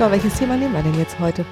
So, 0.00 0.10
welches 0.10 0.38
Thema 0.38 0.56
nehmen 0.56 0.72
wir 0.72 0.82
denn 0.82 0.98
jetzt 0.98 1.20
heute? 1.20 1.44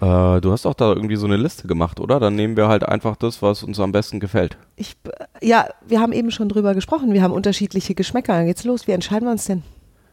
Äh, 0.00 0.40
du 0.40 0.52
hast 0.52 0.64
doch 0.64 0.74
da 0.74 0.92
irgendwie 0.92 1.16
so 1.16 1.26
eine 1.26 1.36
Liste 1.36 1.66
gemacht, 1.66 1.98
oder? 1.98 2.20
Dann 2.20 2.36
nehmen 2.36 2.56
wir 2.56 2.68
halt 2.68 2.84
einfach 2.84 3.16
das, 3.16 3.42
was 3.42 3.64
uns 3.64 3.80
am 3.80 3.90
besten 3.90 4.20
gefällt. 4.20 4.56
Ich, 4.76 4.96
ja, 5.42 5.66
wir 5.84 5.98
haben 5.98 6.12
eben 6.12 6.30
schon 6.30 6.48
drüber 6.48 6.74
gesprochen. 6.74 7.12
Wir 7.12 7.20
haben 7.20 7.32
unterschiedliche 7.32 7.96
Geschmäcker. 7.96 8.34
Dann 8.34 8.46
geht's 8.46 8.62
los. 8.62 8.86
Wie 8.86 8.92
entscheiden 8.92 9.26
wir 9.26 9.32
uns 9.32 9.46
denn? 9.46 9.64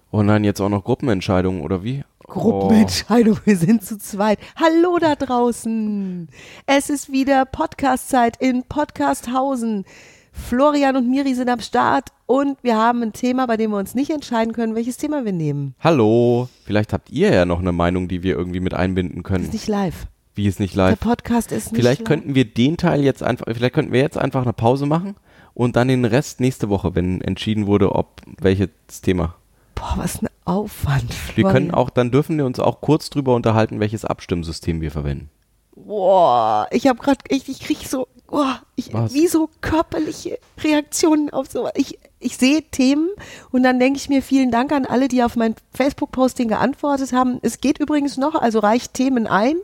Oh 0.09 0.23
nein, 0.23 0.43
jetzt 0.43 0.59
auch 0.59 0.69
noch 0.69 0.83
Gruppenentscheidungen, 0.83 1.61
oder 1.61 1.83
wie? 1.83 2.03
Gruppenentscheidung, 2.23 3.37
wir 3.45 3.57
sind 3.57 3.83
zu 3.83 3.99
zweit. 3.99 4.39
Hallo 4.55 4.97
da 4.99 5.13
draußen. 5.13 6.27
Es 6.65 6.89
ist 6.89 7.11
wieder 7.11 7.45
Podcast-Zeit 7.45 8.37
in 8.37 8.63
Podcasthausen. 8.63 9.85
Florian 10.35 10.95
und 10.95 11.09
Miri 11.09 11.33
sind 11.33 11.49
am 11.49 11.59
Start 11.59 12.09
und 12.27 12.57
wir 12.61 12.77
haben 12.77 13.01
ein 13.01 13.13
Thema, 13.13 13.47
bei 13.47 13.57
dem 13.57 13.71
wir 13.71 13.77
uns 13.77 13.95
nicht 13.95 14.11
entscheiden 14.11 14.53
können, 14.53 14.75
welches 14.75 14.97
Thema 14.97 15.25
wir 15.25 15.31
nehmen. 15.31 15.73
Hallo, 15.79 16.49
vielleicht 16.65 16.93
habt 16.93 17.09
ihr 17.09 17.33
ja 17.33 17.45
noch 17.45 17.59
eine 17.59 17.71
Meinung, 17.71 18.07
die 18.07 18.21
wir 18.21 18.35
irgendwie 18.35 18.59
mit 18.59 18.73
einbinden 18.73 19.23
können. 19.23 19.45
Ist 19.45 19.53
nicht 19.53 19.67
live. 19.67 20.07
Wie 20.35 20.45
ist 20.45 20.59
nicht 20.59 20.75
live? 20.75 20.99
Der 20.99 21.03
Podcast 21.03 21.51
ist 21.51 21.71
nicht 21.71 21.81
vielleicht 21.81 22.01
live. 22.01 22.07
könnten 22.07 22.35
wir 22.35 22.45
den 22.45 22.77
Teil 22.77 23.03
jetzt 23.03 23.23
einfach, 23.23 23.45
vielleicht 23.51 23.73
könnten 23.73 23.93
wir 23.93 24.01
jetzt 24.01 24.17
einfach 24.17 24.43
eine 24.43 24.53
Pause 24.53 24.85
machen 24.85 25.15
und 25.53 25.77
dann 25.77 25.87
den 25.87 26.05
Rest 26.05 26.41
nächste 26.41 26.69
Woche, 26.69 26.93
wenn 26.93 27.21
entschieden 27.21 27.65
wurde, 27.65 27.95
ob 27.95 28.21
welches 28.39 28.69
Thema. 29.01 29.35
Boah, 29.73 29.93
was 29.95 30.21
ein 30.21 30.27
Aufwand. 30.43 31.11
Florian. 31.11 31.35
Wir 31.37 31.51
können 31.59 31.71
auch, 31.71 31.89
dann 31.89 32.11
dürfen 32.11 32.37
wir 32.37 32.45
uns 32.45 32.59
auch 32.59 32.81
kurz 32.81 33.09
drüber 33.09 33.33
unterhalten, 33.33 33.79
welches 33.79 34.05
Abstimmsystem 34.05 34.79
wir 34.81 34.91
verwenden. 34.91 35.29
Boah, 35.75 36.67
ich 36.71 36.87
habe 36.87 36.99
gerade, 36.99 37.19
ich, 37.27 37.49
ich 37.49 37.59
krieg 37.59 37.87
so, 37.87 38.07
boah, 38.27 38.61
ich, 38.75 38.93
wie 38.93 39.27
so 39.27 39.49
körperliche 39.61 40.39
Reaktionen 40.63 41.29
auf 41.31 41.47
so. 41.51 41.69
Ich, 41.75 41.99
ich 42.19 42.37
sehe 42.37 42.63
Themen 42.63 43.09
und 43.51 43.63
dann 43.63 43.79
denke 43.79 43.97
ich 43.97 44.09
mir 44.09 44.21
vielen 44.21 44.51
Dank 44.51 44.71
an 44.71 44.85
alle, 44.85 45.07
die 45.07 45.23
auf 45.23 45.35
mein 45.35 45.55
Facebook-Posting 45.73 46.47
geantwortet 46.47 47.13
haben. 47.13 47.39
Es 47.41 47.59
geht 47.59 47.79
übrigens 47.79 48.17
noch, 48.17 48.35
also 48.35 48.59
reicht 48.59 48.93
Themen 48.93 49.27
ein 49.27 49.57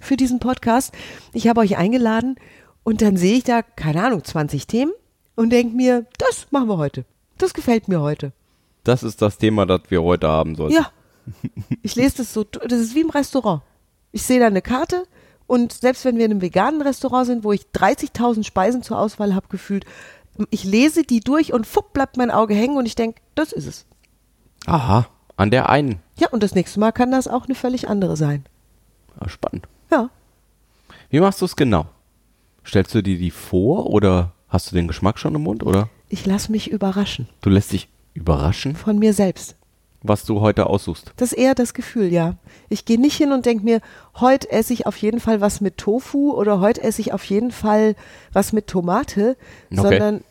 für 0.00 0.16
diesen 0.16 0.38
Podcast. 0.38 0.94
Ich 1.32 1.48
habe 1.48 1.60
euch 1.60 1.76
eingeladen 1.76 2.36
und 2.84 3.02
dann 3.02 3.16
sehe 3.16 3.38
ich 3.38 3.44
da, 3.44 3.62
keine 3.62 4.04
Ahnung, 4.04 4.22
20 4.22 4.66
Themen 4.66 4.92
und 5.34 5.50
denke 5.50 5.76
mir, 5.76 6.06
das 6.18 6.46
machen 6.52 6.68
wir 6.68 6.78
heute. 6.78 7.04
Das 7.38 7.54
gefällt 7.54 7.88
mir 7.88 8.00
heute. 8.00 8.32
Das 8.84 9.02
ist 9.02 9.20
das 9.20 9.38
Thema, 9.38 9.66
das 9.66 9.82
wir 9.88 10.02
heute 10.02 10.28
haben 10.28 10.54
sollten. 10.54 10.74
Ja. 10.76 10.90
Ich 11.82 11.96
lese 11.96 12.18
das 12.18 12.32
so, 12.32 12.44
das 12.44 12.78
ist 12.78 12.94
wie 12.94 13.00
im 13.00 13.10
Restaurant. 13.10 13.62
Ich 14.12 14.22
sehe 14.22 14.38
da 14.38 14.46
eine 14.46 14.62
Karte 14.62 15.08
und 15.46 15.72
selbst 15.72 16.04
wenn 16.04 16.16
wir 16.18 16.24
in 16.24 16.32
einem 16.32 16.42
veganen 16.42 16.82
Restaurant 16.82 17.26
sind, 17.26 17.44
wo 17.44 17.52
ich 17.52 17.66
30.000 17.74 18.44
Speisen 18.44 18.82
zur 18.82 18.98
Auswahl 18.98 19.34
habe 19.34 19.48
gefühlt, 19.48 19.84
ich 20.50 20.64
lese 20.64 21.02
die 21.02 21.20
durch 21.20 21.52
und 21.52 21.66
fupp 21.66 21.92
bleibt 21.92 22.16
mein 22.16 22.30
Auge 22.30 22.54
hängen 22.54 22.76
und 22.76 22.86
ich 22.86 22.94
denke, 22.94 23.20
das 23.34 23.52
ist 23.52 23.66
es. 23.66 23.86
Aha, 24.66 25.06
an 25.36 25.50
der 25.50 25.68
einen. 25.68 26.00
Ja, 26.18 26.28
und 26.30 26.42
das 26.42 26.54
nächste 26.54 26.80
Mal 26.80 26.92
kann 26.92 27.10
das 27.10 27.28
auch 27.28 27.46
eine 27.46 27.54
völlig 27.54 27.88
andere 27.88 28.16
sein. 28.16 28.44
Ah, 29.18 29.28
spannend. 29.28 29.66
Ja. 29.90 30.10
Wie 31.10 31.20
machst 31.20 31.40
du 31.40 31.44
es 31.44 31.56
genau? 31.56 31.86
Stellst 32.64 32.94
du 32.94 33.02
dir 33.02 33.16
die 33.16 33.30
vor 33.30 33.86
oder 33.86 34.32
hast 34.48 34.70
du 34.70 34.74
den 34.74 34.88
Geschmack 34.88 35.18
schon 35.18 35.34
im 35.34 35.42
Mund 35.42 35.62
oder 35.62 35.88
Ich 36.08 36.26
lasse 36.26 36.50
mich 36.52 36.70
überraschen 36.70 37.28
du 37.40 37.50
lässt 37.50 37.72
dich 37.72 37.88
überraschen, 38.14 38.74
von 38.74 38.98
mir 38.98 39.12
selbst. 39.12 39.56
Was 40.08 40.24
du 40.24 40.40
heute 40.40 40.66
aussuchst? 40.66 41.12
Das 41.16 41.32
ist 41.32 41.38
eher 41.38 41.54
das 41.54 41.74
Gefühl, 41.74 42.12
ja. 42.12 42.34
Ich 42.68 42.84
gehe 42.84 43.00
nicht 43.00 43.16
hin 43.16 43.32
und 43.32 43.46
denke 43.46 43.64
mir, 43.64 43.80
heute 44.18 44.50
esse 44.50 44.72
ich 44.72 44.86
auf 44.86 44.96
jeden 44.96 45.20
Fall 45.20 45.40
was 45.40 45.60
mit 45.60 45.78
Tofu 45.78 46.32
oder 46.32 46.60
heute 46.60 46.82
esse 46.82 47.00
ich 47.00 47.12
auf 47.12 47.24
jeden 47.24 47.50
Fall 47.50 47.94
was 48.32 48.52
mit 48.52 48.66
Tomate, 48.66 49.36
Okay. 49.70 49.80
sondern 49.82 50.24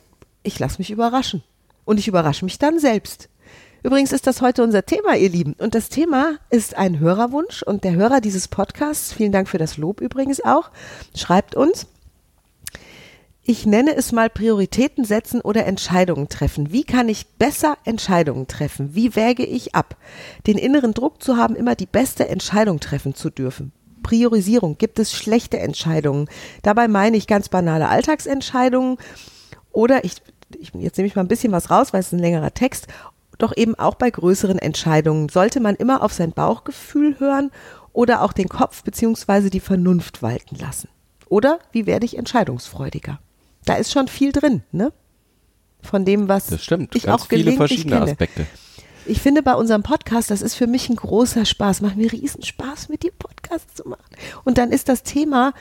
ich 0.44 0.60
lasse 0.60 0.78
mich 0.80 0.92
überraschen. 0.92 1.44
Und 1.86 2.00
ich 2.00 2.08
überrasche 2.08 2.46
mich 2.46 2.58
dann 2.58 2.80
selbst. 2.80 3.30
Übrigens 3.84 4.12
ist 4.12 4.26
das 4.26 4.42
heute 4.42 4.64
unser 4.64 4.84
Thema, 4.86 5.16
ihr 5.16 5.30
Lieben. 5.30 5.54
Und 5.60 5.76
das 5.76 5.90
Thema 5.90 6.34
ist 6.50 6.76
ein 6.76 7.00
Hörerwunsch 7.00 7.62
und 7.62 7.84
der 7.84 7.94
Hörer 7.94 8.20
dieses 8.20 8.48
Podcasts, 8.48 9.14
vielen 9.14 9.32
Dank 9.32 9.48
für 9.48 9.60
das 9.60 9.78
Lob 9.78 10.02
übrigens 10.02 10.44
auch, 10.44 10.72
schreibt 11.16 11.54
uns, 11.56 11.86
ich 13.48 13.68
nenne 13.68 13.96
es 13.96 14.12
mal 14.12 14.28
Prioritäten 14.28 15.06
setzen 15.06 15.40
oder 15.40 15.68
Entscheidungen 15.68 16.30
treffen. 16.30 16.72
Wie 16.72 16.84
kann 16.84 17.08
ich 17.10 17.28
besser 17.28 17.78
Entscheidungen 17.86 18.48
treffen? 18.48 18.96
Wie 18.96 19.16
wäge 19.16 19.46
ich 19.46 19.76
ab? 19.76 19.98
Den 20.48 20.58
inneren 20.58 20.96
Druck 20.96 21.22
zu 21.22 21.38
haben, 21.38 21.56
immer 21.56 21.76
die 21.76 21.86
beste 21.86 22.28
Entscheidung 22.28 22.80
treffen 22.80 23.14
zu 23.14 23.30
dürfen. 23.30 23.72
Priorisierung. 24.02 24.80
Gibt 24.80 24.98
es 24.98 25.14
schlechte 25.14 25.60
Entscheidungen? 25.60 26.28
Dabei 26.64 26.88
meine 26.88 27.18
ich 27.18 27.28
ganz 27.28 27.48
banale 27.50 27.88
Alltagsentscheidungen 27.88 28.98
oder 29.72 30.04
ich, 30.04 30.14
ich 30.58 30.72
jetzt 30.74 30.98
nehme 30.98 31.08
ich 31.08 31.16
mal 31.16 31.22
ein 31.22 31.28
bisschen 31.28 31.52
was 31.52 31.70
raus, 31.70 31.94
weil 31.94 32.00
es 32.00 32.08
ist 32.08 32.14
ein 32.14 32.20
längerer 32.20 32.54
Text. 32.56 32.88
Doch 33.38 33.56
eben 33.56 33.76
auch 33.76 33.96
bei 33.96 34.10
größeren 34.10 34.58
Entscheidungen 34.58 35.30
sollte 35.30 35.60
man 35.60 35.76
immer 35.76 36.02
auf 36.02 36.14
sein 36.14 36.32
Bauchgefühl 36.32 37.20
hören 37.20 37.52
oder 37.94 38.24
auch 38.24 38.34
den 38.34 38.50
Kopf 38.50 38.84
beziehungsweise 38.84 39.52
die 39.52 39.60
Vernunft 39.60 40.24
walten 40.24 40.56
lassen. 40.56 40.90
Oder 41.30 41.60
wie 41.72 41.86
werde 41.86 42.06
ich 42.06 42.18
entscheidungsfreudiger? 42.18 43.20
Da 43.66 43.76
ist 43.76 43.92
schon 43.92 44.08
viel 44.08 44.32
drin, 44.32 44.64
ne? 44.72 44.94
Von 45.82 46.06
dem, 46.06 46.28
was 46.28 46.48
Das 46.48 46.64
stimmt. 46.64 46.96
ich 46.96 47.04
Ganz 47.04 47.22
auch 47.22 47.28
viele 47.28 47.52
verschiedene 47.54 47.98
kenne. 47.98 48.12
Aspekte. 48.12 48.46
Ich 49.08 49.22
finde 49.22 49.44
bei 49.44 49.54
unserem 49.54 49.84
Podcast, 49.84 50.32
das 50.32 50.42
ist 50.42 50.56
für 50.56 50.66
mich 50.66 50.90
ein 50.90 50.96
großer 50.96 51.46
Spaß. 51.46 51.82
Macht 51.82 51.96
mir 51.96 52.12
riesen 52.12 52.42
Spaß, 52.42 52.90
mit 52.90 53.04
dir 53.04 53.12
Podcast 53.12 53.78
zu 53.78 53.88
machen. 53.88 54.04
Und 54.44 54.58
dann 54.58 54.72
ist 54.72 54.90
das 54.90 55.04
Thema, 55.04 55.54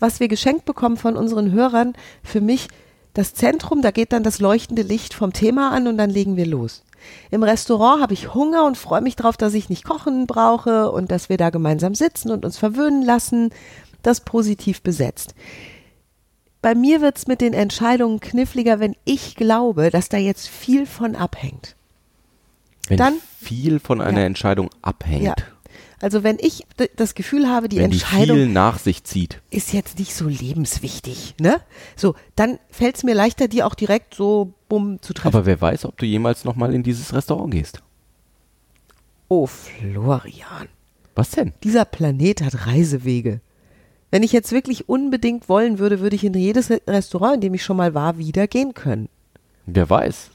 was 0.00 0.18
wir 0.18 0.26
geschenkt 0.26 0.64
bekommen 0.64 0.96
von 0.96 1.16
unseren 1.16 1.52
Hörern, 1.52 1.94
für 2.24 2.40
mich 2.40 2.68
das 3.14 3.34
Zentrum. 3.34 3.82
Da 3.82 3.92
geht 3.92 4.12
dann 4.12 4.24
das 4.24 4.40
leuchtende 4.40 4.82
Licht 4.82 5.14
vom 5.14 5.32
Thema 5.32 5.70
an 5.70 5.86
und 5.86 5.96
dann 5.96 6.10
legen 6.10 6.36
wir 6.36 6.46
los. 6.46 6.82
Im 7.30 7.44
Restaurant 7.44 8.02
habe 8.02 8.14
ich 8.14 8.34
Hunger 8.34 8.64
und 8.64 8.76
freue 8.76 9.00
mich 9.00 9.14
drauf, 9.14 9.36
dass 9.36 9.54
ich 9.54 9.68
nicht 9.68 9.84
kochen 9.84 10.26
brauche 10.26 10.90
und 10.90 11.12
dass 11.12 11.28
wir 11.28 11.36
da 11.36 11.50
gemeinsam 11.50 11.94
sitzen 11.94 12.32
und 12.32 12.44
uns 12.44 12.58
verwöhnen 12.58 13.02
lassen. 13.02 13.50
Das 14.02 14.20
positiv 14.20 14.82
besetzt 14.82 15.34
bei 16.62 16.74
mir 16.74 17.00
wird's 17.00 17.26
mit 17.26 17.40
den 17.40 17.52
Entscheidungen 17.54 18.20
kniffliger, 18.20 18.80
wenn 18.80 18.96
ich 19.04 19.36
glaube, 19.36 19.90
dass 19.90 20.08
da 20.08 20.16
jetzt 20.16 20.48
viel 20.48 20.86
von 20.86 21.14
abhängt. 21.16 21.76
Wenn 22.88 22.96
Dann- 22.98 23.14
viel 23.40 23.78
von 23.80 24.00
einer 24.00 24.20
Ja. 24.20 24.26
Entscheidung 24.26 24.70
abhängt, 24.82 25.22
Ja. 25.24 25.34
Also 26.00 26.22
wenn 26.22 26.38
ich 26.40 26.64
das 26.94 27.16
Gefühl 27.16 27.48
habe, 27.48 27.68
die 27.68 27.78
wenn 27.78 27.90
die 27.90 27.96
Entscheidung 27.96 28.36
viel 28.36 28.46
nach 28.48 28.78
sich 28.78 29.02
zieht. 29.02 29.42
ist 29.50 29.72
jetzt 29.72 29.98
nicht 29.98 30.14
so 30.14 30.28
lebenswichtig, 30.28 31.34
ne? 31.40 31.60
So, 31.96 32.14
dann 32.36 32.60
fällt's 32.70 33.02
mir 33.02 33.14
leichter, 33.16 33.48
die 33.48 33.64
auch 33.64 33.74
direkt 33.74 34.14
so 34.14 34.52
bumm 34.68 35.02
zu 35.02 35.12
treffen. 35.12 35.34
Aber 35.34 35.44
wer 35.44 35.60
weiß, 35.60 35.84
ob 35.86 35.96
du 35.98 36.06
jemals 36.06 36.44
nochmal 36.44 36.72
in 36.72 36.84
dieses 36.84 37.12
Restaurant 37.12 37.50
gehst. 37.52 37.82
oh, 39.28 39.46
Florian, 39.46 40.68
Was 41.16 41.30
denn? 41.30 41.52
dieser 41.64 41.84
Planet 41.84 42.42
hat 42.42 42.66
Reisewege. 42.66 43.40
Wenn 44.10 44.22
ich 44.22 44.32
jetzt 44.32 44.52
wirklich 44.52 44.88
unbedingt 44.88 45.48
wollen 45.48 45.78
würde, 45.78 46.00
würde 46.00 46.16
ich 46.16 46.24
in 46.24 46.34
jedes 46.34 46.70
Re- 46.70 46.80
Restaurant, 46.86 47.36
in 47.36 47.40
dem 47.42 47.54
ich 47.54 47.62
schon 47.62 47.76
mal 47.76 47.94
war, 47.94 48.16
wieder 48.18 48.46
gehen 48.46 48.74
können. 48.74 49.08
Wer 49.66 49.88
weiß. 49.90 50.30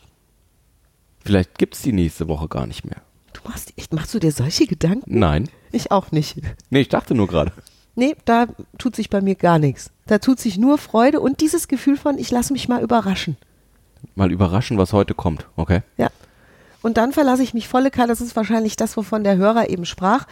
Vielleicht 1.25 1.57
gibt's 1.57 1.81
die 1.81 1.94
nächste 1.94 2.28
Woche 2.28 2.47
gar 2.47 2.67
nicht 2.67 2.83
mehr. 2.85 3.01
Du 3.33 3.41
machst 3.50 3.73
echt, 3.78 3.94
machst 3.94 4.13
du 4.13 4.19
dir 4.19 4.31
solche 4.31 4.67
Gedanken? 4.67 5.17
Nein. 5.17 5.50
Ich 5.72 5.91
auch 5.91 6.12
nicht. 6.12 6.38
Nee, 6.69 6.81
ich 6.81 6.89
dachte 6.89 7.16
nur 7.16 7.28
gerade. 7.28 7.51
Nee, 7.95 8.16
da 8.25 8.47
tut 8.78 8.95
sich 8.95 9.09
bei 9.09 9.22
mir 9.22 9.35
gar 9.35 9.57
nichts. 9.59 9.89
Da 10.06 10.19
tut 10.19 10.39
sich 10.39 10.57
nur 10.57 10.78
Freude 10.78 11.19
und 11.19 11.41
dieses 11.41 11.67
Gefühl 11.67 11.97
von, 11.97 12.17
ich 12.17 12.29
lasse 12.31 12.53
mich 12.53 12.67
mal 12.67 12.83
überraschen. 12.83 13.38
Mal 14.16 14.31
überraschen, 14.31 14.78
was 14.78 14.94
heute 14.94 15.13
kommt. 15.13 15.47
Okay. 15.56 15.81
Ja. 15.97 16.09
Und 16.81 16.97
dann 16.97 17.13
verlasse 17.13 17.44
ich 17.44 17.53
mich 17.53 17.67
volle 17.67 17.89
Kanne, 17.91 18.09
das 18.09 18.19
ist 18.22 18.35
wahrscheinlich 18.35 18.75
das, 18.75 18.97
wovon 18.97 19.23
der 19.23 19.38
Hörer 19.38 19.69
eben 19.69 19.86
sprach. 19.86 20.27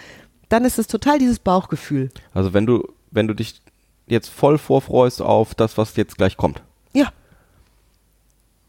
Dann 0.49 0.65
ist 0.65 0.77
es 0.77 0.87
total 0.87 1.17
dieses 1.17 1.39
Bauchgefühl. 1.39 2.09
Also 2.33 2.53
wenn 2.53 2.65
du, 2.65 2.85
wenn 3.11 3.27
du 3.27 3.33
dich 3.35 3.61
jetzt 4.07 4.29
voll 4.29 4.57
vorfreust 4.57 5.21
auf 5.21 5.53
das, 5.55 5.77
was 5.77 5.95
jetzt 5.95 6.17
gleich 6.17 6.37
kommt. 6.37 6.61
Ja. 6.93 7.11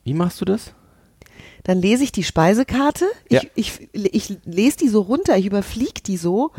Wie 0.04 0.14
machst 0.14 0.40
du 0.40 0.44
das? 0.44 0.72
Dann 1.64 1.80
lese 1.80 2.02
ich 2.04 2.12
die 2.12 2.24
Speisekarte, 2.24 3.06
ich, 3.28 3.42
Ja. 3.42 3.48
ich, 3.54 3.88
ich 3.92 4.36
lese 4.44 4.78
die 4.78 4.88
so 4.88 5.00
runter, 5.02 5.36
ich 5.38 5.46
überfliege 5.46 6.00
die 6.04 6.16
so. 6.16 6.50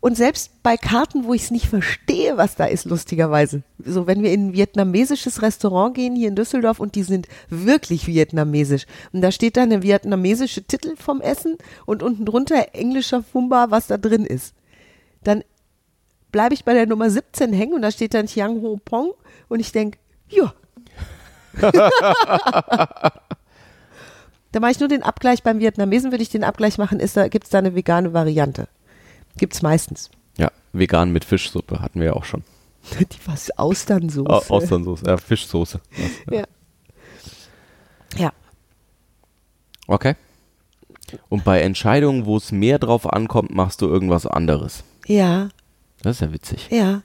Und 0.00 0.16
selbst 0.16 0.62
bei 0.62 0.76
Karten, 0.78 1.24
wo 1.24 1.34
ich 1.34 1.42
es 1.42 1.50
nicht 1.50 1.66
verstehe, 1.66 2.36
was 2.38 2.56
da 2.56 2.64
ist, 2.66 2.84
lustigerweise. 2.86 3.62
So, 3.84 4.06
wenn 4.06 4.22
wir 4.22 4.32
in 4.32 4.48
ein 4.48 4.52
vietnamesisches 4.54 5.42
Restaurant 5.42 5.94
gehen 5.94 6.16
hier 6.16 6.28
in 6.28 6.36
Düsseldorf 6.36 6.80
und 6.80 6.94
die 6.94 7.02
sind 7.02 7.26
wirklich 7.50 8.06
vietnamesisch. 8.06 8.86
Und 9.12 9.20
da 9.22 9.30
steht 9.32 9.56
dann 9.58 9.68
der 9.70 9.82
vietnamesische 9.82 10.62
Titel 10.62 10.96
vom 10.96 11.20
Essen 11.20 11.56
und 11.86 12.02
unten 12.02 12.24
drunter 12.24 12.74
englischer 12.74 13.22
Fumba, 13.22 13.66
was 13.70 13.88
da 13.88 13.98
drin 13.98 14.24
ist. 14.24 14.54
Dann 15.22 15.42
bleibe 16.32 16.54
ich 16.54 16.64
bei 16.64 16.74
der 16.74 16.86
Nummer 16.86 17.10
17 17.10 17.52
hängen 17.52 17.74
und 17.74 17.82
da 17.82 17.90
steht 17.90 18.14
dann 18.14 18.26
Chiang 18.26 18.60
Ho 18.62 18.80
Pong 18.84 19.12
und 19.48 19.60
ich 19.60 19.72
denke, 19.72 19.98
ja. 20.28 20.52
da 24.52 24.60
mache 24.60 24.70
ich 24.72 24.80
nur 24.80 24.88
den 24.88 25.02
Abgleich 25.02 25.42
beim 25.42 25.58
Vietnamesen, 25.60 26.10
würde 26.10 26.22
ich 26.22 26.28
den 26.30 26.44
Abgleich 26.44 26.78
machen, 26.78 27.00
ist 27.00 27.16
da, 27.16 27.28
gibt 27.28 27.44
es 27.44 27.50
da 27.50 27.58
eine 27.58 27.74
vegane 27.74 28.12
Variante. 28.12 28.68
Gibt's 29.36 29.62
meistens. 29.62 30.10
Ja, 30.38 30.50
vegan 30.72 31.12
mit 31.12 31.24
Fischsuppe 31.24 31.80
hatten 31.80 32.00
wir 32.00 32.06
ja 32.08 32.12
auch 32.14 32.24
schon. 32.24 32.42
Die 33.00 33.06
was 33.26 33.56
Austernsoße. 33.58 34.28
Au- 34.30 34.54
Austernsoße, 34.56 35.06
äh, 35.06 35.18
Fischsoße. 35.18 35.80
Ja. 36.30 36.44
Ja. 38.16 38.32
Okay. 39.86 40.14
Und 41.28 41.44
bei 41.44 41.60
Entscheidungen, 41.60 42.24
wo 42.26 42.36
es 42.36 42.50
mehr 42.52 42.78
drauf 42.78 43.12
ankommt, 43.12 43.52
machst 43.54 43.82
du 43.82 43.86
irgendwas 43.88 44.26
anderes. 44.26 44.84
Ja, 45.06 45.48
Das 46.02 46.16
ist 46.16 46.20
ja 46.20 46.32
witzig. 46.32 46.68
ja. 46.70 47.02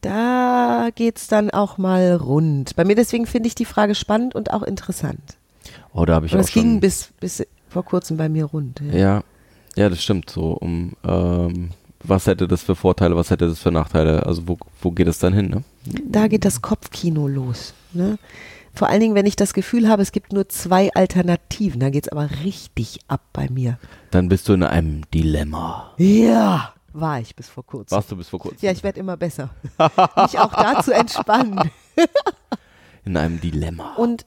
Da 0.00 0.88
geht's 0.94 1.28
dann 1.28 1.50
auch 1.50 1.78
mal 1.78 2.16
rund. 2.16 2.74
Bei 2.74 2.84
mir 2.84 2.96
deswegen 2.96 3.24
finde 3.26 3.46
ich 3.46 3.54
die 3.54 3.64
Frage 3.64 3.94
spannend 3.94 4.34
und 4.34 4.52
auch 4.52 4.64
interessant. 4.64 5.20
Oh, 5.92 6.04
da 6.04 6.14
habe 6.14 6.26
ich 6.26 6.32
Und 6.32 6.40
auch 6.40 6.44
es 6.44 6.50
ging 6.52 6.80
bis, 6.80 7.10
bis 7.20 7.46
vor 7.68 7.84
kurzem 7.84 8.16
bei 8.16 8.28
mir 8.28 8.46
rund. 8.46 8.80
Ja. 8.80 8.98
Ja, 8.98 9.24
ja, 9.76 9.88
das 9.88 10.02
stimmt. 10.02 10.28
So 10.28 10.54
um 10.54 10.94
ähm, 11.06 11.70
was 12.02 12.26
hätte 12.26 12.48
das 12.48 12.62
für 12.62 12.74
Vorteile, 12.74 13.14
was 13.14 13.30
hätte 13.30 13.46
das 13.46 13.60
für 13.60 13.70
Nachteile? 13.70 14.26
Also 14.26 14.48
wo, 14.48 14.58
wo 14.80 14.90
geht 14.90 15.06
es 15.06 15.20
dann 15.20 15.34
hin? 15.34 15.50
Ne? 15.50 15.62
Da 16.04 16.26
geht 16.26 16.44
das 16.44 16.62
Kopfkino 16.62 17.28
los. 17.28 17.72
Ne? 17.92 18.18
Vor 18.74 18.88
allen 18.88 19.00
Dingen, 19.00 19.14
wenn 19.14 19.26
ich 19.26 19.36
das 19.36 19.54
Gefühl 19.54 19.88
habe, 19.88 20.02
es 20.02 20.10
gibt 20.10 20.32
nur 20.32 20.48
zwei 20.48 20.92
Alternativen, 20.94 21.78
dann 21.78 21.92
geht's 21.92 22.08
aber 22.08 22.28
richtig 22.42 22.98
ab 23.06 23.20
bei 23.32 23.48
mir. 23.50 23.78
Dann 24.10 24.28
bist 24.28 24.48
du 24.48 24.54
in 24.54 24.64
einem 24.64 25.02
Dilemma. 25.12 25.92
Ja, 25.98 26.72
war 26.92 27.20
ich 27.20 27.34
bis 27.36 27.48
vor 27.48 27.64
kurzem. 27.64 27.94
Warst 27.96 28.10
du 28.10 28.16
bis 28.16 28.28
vor 28.28 28.38
kurzem? 28.38 28.58
Ja, 28.60 28.72
ich 28.72 28.82
werde 28.82 29.00
immer 29.00 29.16
besser. 29.16 29.50
Mich 29.78 30.38
auch 30.38 30.52
da 30.52 30.82
zu 30.82 30.92
entspannen. 30.94 31.70
In 33.04 33.16
einem 33.16 33.40
Dilemma. 33.40 33.94
Und 33.96 34.24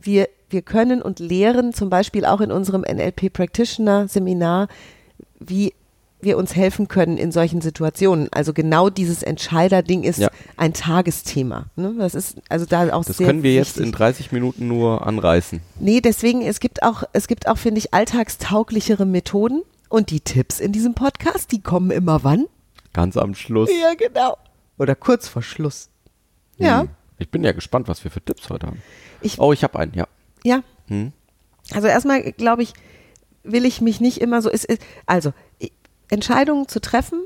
wir, 0.00 0.28
wir 0.50 0.62
können 0.62 1.00
und 1.02 1.18
lehren 1.18 1.72
zum 1.72 1.90
Beispiel 1.90 2.24
auch 2.24 2.40
in 2.40 2.52
unserem 2.52 2.82
NLP 2.82 3.32
Practitioner 3.32 4.06
Seminar, 4.06 4.68
wie 5.40 5.72
wir 6.20 6.36
uns 6.36 6.54
helfen 6.56 6.88
können 6.88 7.16
in 7.16 7.30
solchen 7.32 7.60
Situationen. 7.60 8.28
Also 8.32 8.52
genau 8.52 8.90
dieses 8.90 9.22
Entscheiderding 9.22 10.02
ist 10.02 10.18
Ja. 10.18 10.28
ein 10.56 10.72
Tagesthema. 10.74 11.66
Ne? 11.76 11.94
Das 11.98 12.14
ist 12.14 12.36
also 12.48 12.66
da 12.66 12.92
auch 12.92 13.04
das 13.04 13.16
sehr 13.18 13.26
können 13.28 13.42
wir 13.44 13.54
jetzt 13.54 13.76
wichtig. 13.76 13.86
in 13.86 13.92
30 13.92 14.32
Minuten 14.32 14.66
nur 14.68 15.06
anreißen. 15.06 15.60
Nee, 15.78 16.00
deswegen, 16.00 16.42
es 16.42 16.58
gibt 16.60 16.82
auch, 16.82 17.04
es 17.12 17.28
gibt 17.28 17.48
auch, 17.48 17.56
finde 17.56 17.78
ich, 17.78 17.94
alltagstauglichere 17.94 19.06
Methoden. 19.06 19.62
Und 19.88 20.10
die 20.10 20.20
Tipps 20.20 20.60
in 20.60 20.72
diesem 20.72 20.94
Podcast, 20.94 21.52
die 21.52 21.62
kommen 21.62 21.90
immer 21.90 22.22
wann? 22.24 22.46
Ganz 22.92 23.16
am 23.16 23.34
Schluss. 23.34 23.70
Ja, 23.70 23.94
genau. 23.94 24.36
Oder 24.78 24.94
kurz 24.94 25.28
vor 25.28 25.42
Schluss. 25.42 25.88
Ja, 26.56 26.82
Hm. 26.82 26.88
Ich 27.20 27.30
bin 27.30 27.42
ja 27.42 27.52
gespannt, 27.52 27.88
was 27.88 28.04
wir 28.04 28.10
für 28.10 28.20
Tipps 28.24 28.48
heute 28.48 28.68
haben. 28.68 28.82
ich, 29.22 29.40
Oh, 29.40 29.52
ich 29.52 29.64
habe 29.64 29.78
einen, 29.78 29.92
ja. 29.94 30.06
ja. 30.44 30.62
Hm. 30.86 31.12
Also 31.72 31.88
erstmal, 31.88 32.32
glaube 32.32 32.62
ich, 32.62 32.74
will 33.42 33.64
ich 33.64 33.80
mich 33.80 34.00
nicht 34.00 34.20
immer 34.20 34.40
so, 34.40 34.50
es 34.50 34.64
ist, 34.64 34.80
also 35.06 35.32
Entscheidungen 36.10 36.68
zu 36.68 36.80
treffen 36.80 37.24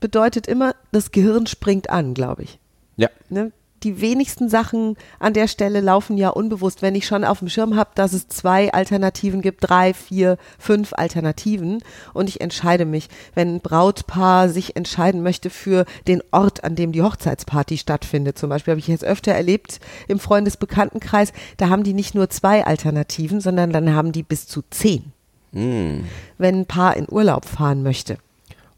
bedeutet 0.00 0.46
immer, 0.46 0.74
das 0.92 1.10
Gehirn 1.12 1.46
springt 1.46 1.90
an, 1.90 2.14
glaube 2.14 2.44
ich. 2.44 2.58
Ja. 2.96 3.10
Ne? 3.28 3.52
Die 3.86 4.00
wenigsten 4.00 4.48
Sachen 4.48 4.96
an 5.20 5.32
der 5.32 5.46
Stelle 5.46 5.80
laufen 5.80 6.18
ja 6.18 6.30
unbewusst. 6.30 6.82
Wenn 6.82 6.96
ich 6.96 7.06
schon 7.06 7.22
auf 7.22 7.38
dem 7.38 7.48
Schirm 7.48 7.76
habe, 7.76 7.90
dass 7.94 8.14
es 8.14 8.26
zwei 8.26 8.72
Alternativen 8.72 9.42
gibt, 9.42 9.60
drei, 9.70 9.94
vier, 9.94 10.38
fünf 10.58 10.92
Alternativen 10.92 11.84
und 12.12 12.28
ich 12.28 12.40
entscheide 12.40 12.84
mich, 12.84 13.08
wenn 13.36 13.54
ein 13.54 13.60
Brautpaar 13.60 14.48
sich 14.48 14.74
entscheiden 14.74 15.22
möchte 15.22 15.50
für 15.50 15.84
den 16.08 16.20
Ort, 16.32 16.64
an 16.64 16.74
dem 16.74 16.90
die 16.90 17.02
Hochzeitsparty 17.02 17.78
stattfindet, 17.78 18.36
zum 18.36 18.50
Beispiel 18.50 18.72
habe 18.72 18.80
ich 18.80 18.88
jetzt 18.88 19.04
öfter 19.04 19.30
erlebt 19.30 19.78
im 20.08 20.18
Freundesbekanntenkreis, 20.18 21.32
da 21.56 21.68
haben 21.68 21.84
die 21.84 21.94
nicht 21.94 22.16
nur 22.16 22.28
zwei 22.28 22.66
Alternativen, 22.66 23.40
sondern 23.40 23.70
dann 23.70 23.94
haben 23.94 24.10
die 24.10 24.24
bis 24.24 24.48
zu 24.48 24.62
zehn, 24.68 25.12
Hm. 25.52 26.06
wenn 26.38 26.56
ein 26.62 26.66
Paar 26.66 26.96
in 26.96 27.06
Urlaub 27.08 27.44
fahren 27.44 27.84
möchte. 27.84 28.18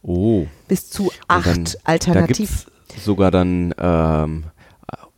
Oh. 0.03 0.45
Bis 0.69 0.91
zu 0.91 1.11
acht 1.29 1.47
dann, 1.47 1.65
Alternativen. 1.85 2.55
Sogar 3.03 3.31
dann 3.31 3.75
ähm, 3.79 4.45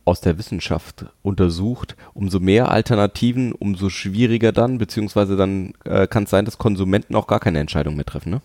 aus 0.05 0.21
der 0.21 0.37
Wissenschaft 0.37 1.05
untersucht, 1.21 1.95
umso 2.13 2.39
mehr 2.39 2.71
Alternativen, 2.71 3.51
umso 3.51 3.89
schwieriger 3.89 4.51
dann, 4.51 4.77
beziehungsweise 4.77 5.35
dann 5.35 5.73
äh, 5.85 6.07
kann 6.07 6.23
es 6.23 6.29
sein, 6.29 6.45
dass 6.45 6.57
Konsumenten 6.57 7.15
auch 7.15 7.27
gar 7.27 7.39
keine 7.39 7.59
Entscheidung 7.59 7.95
mehr 7.95 8.05
treffen. 8.05 8.31
Ne? 8.31 8.41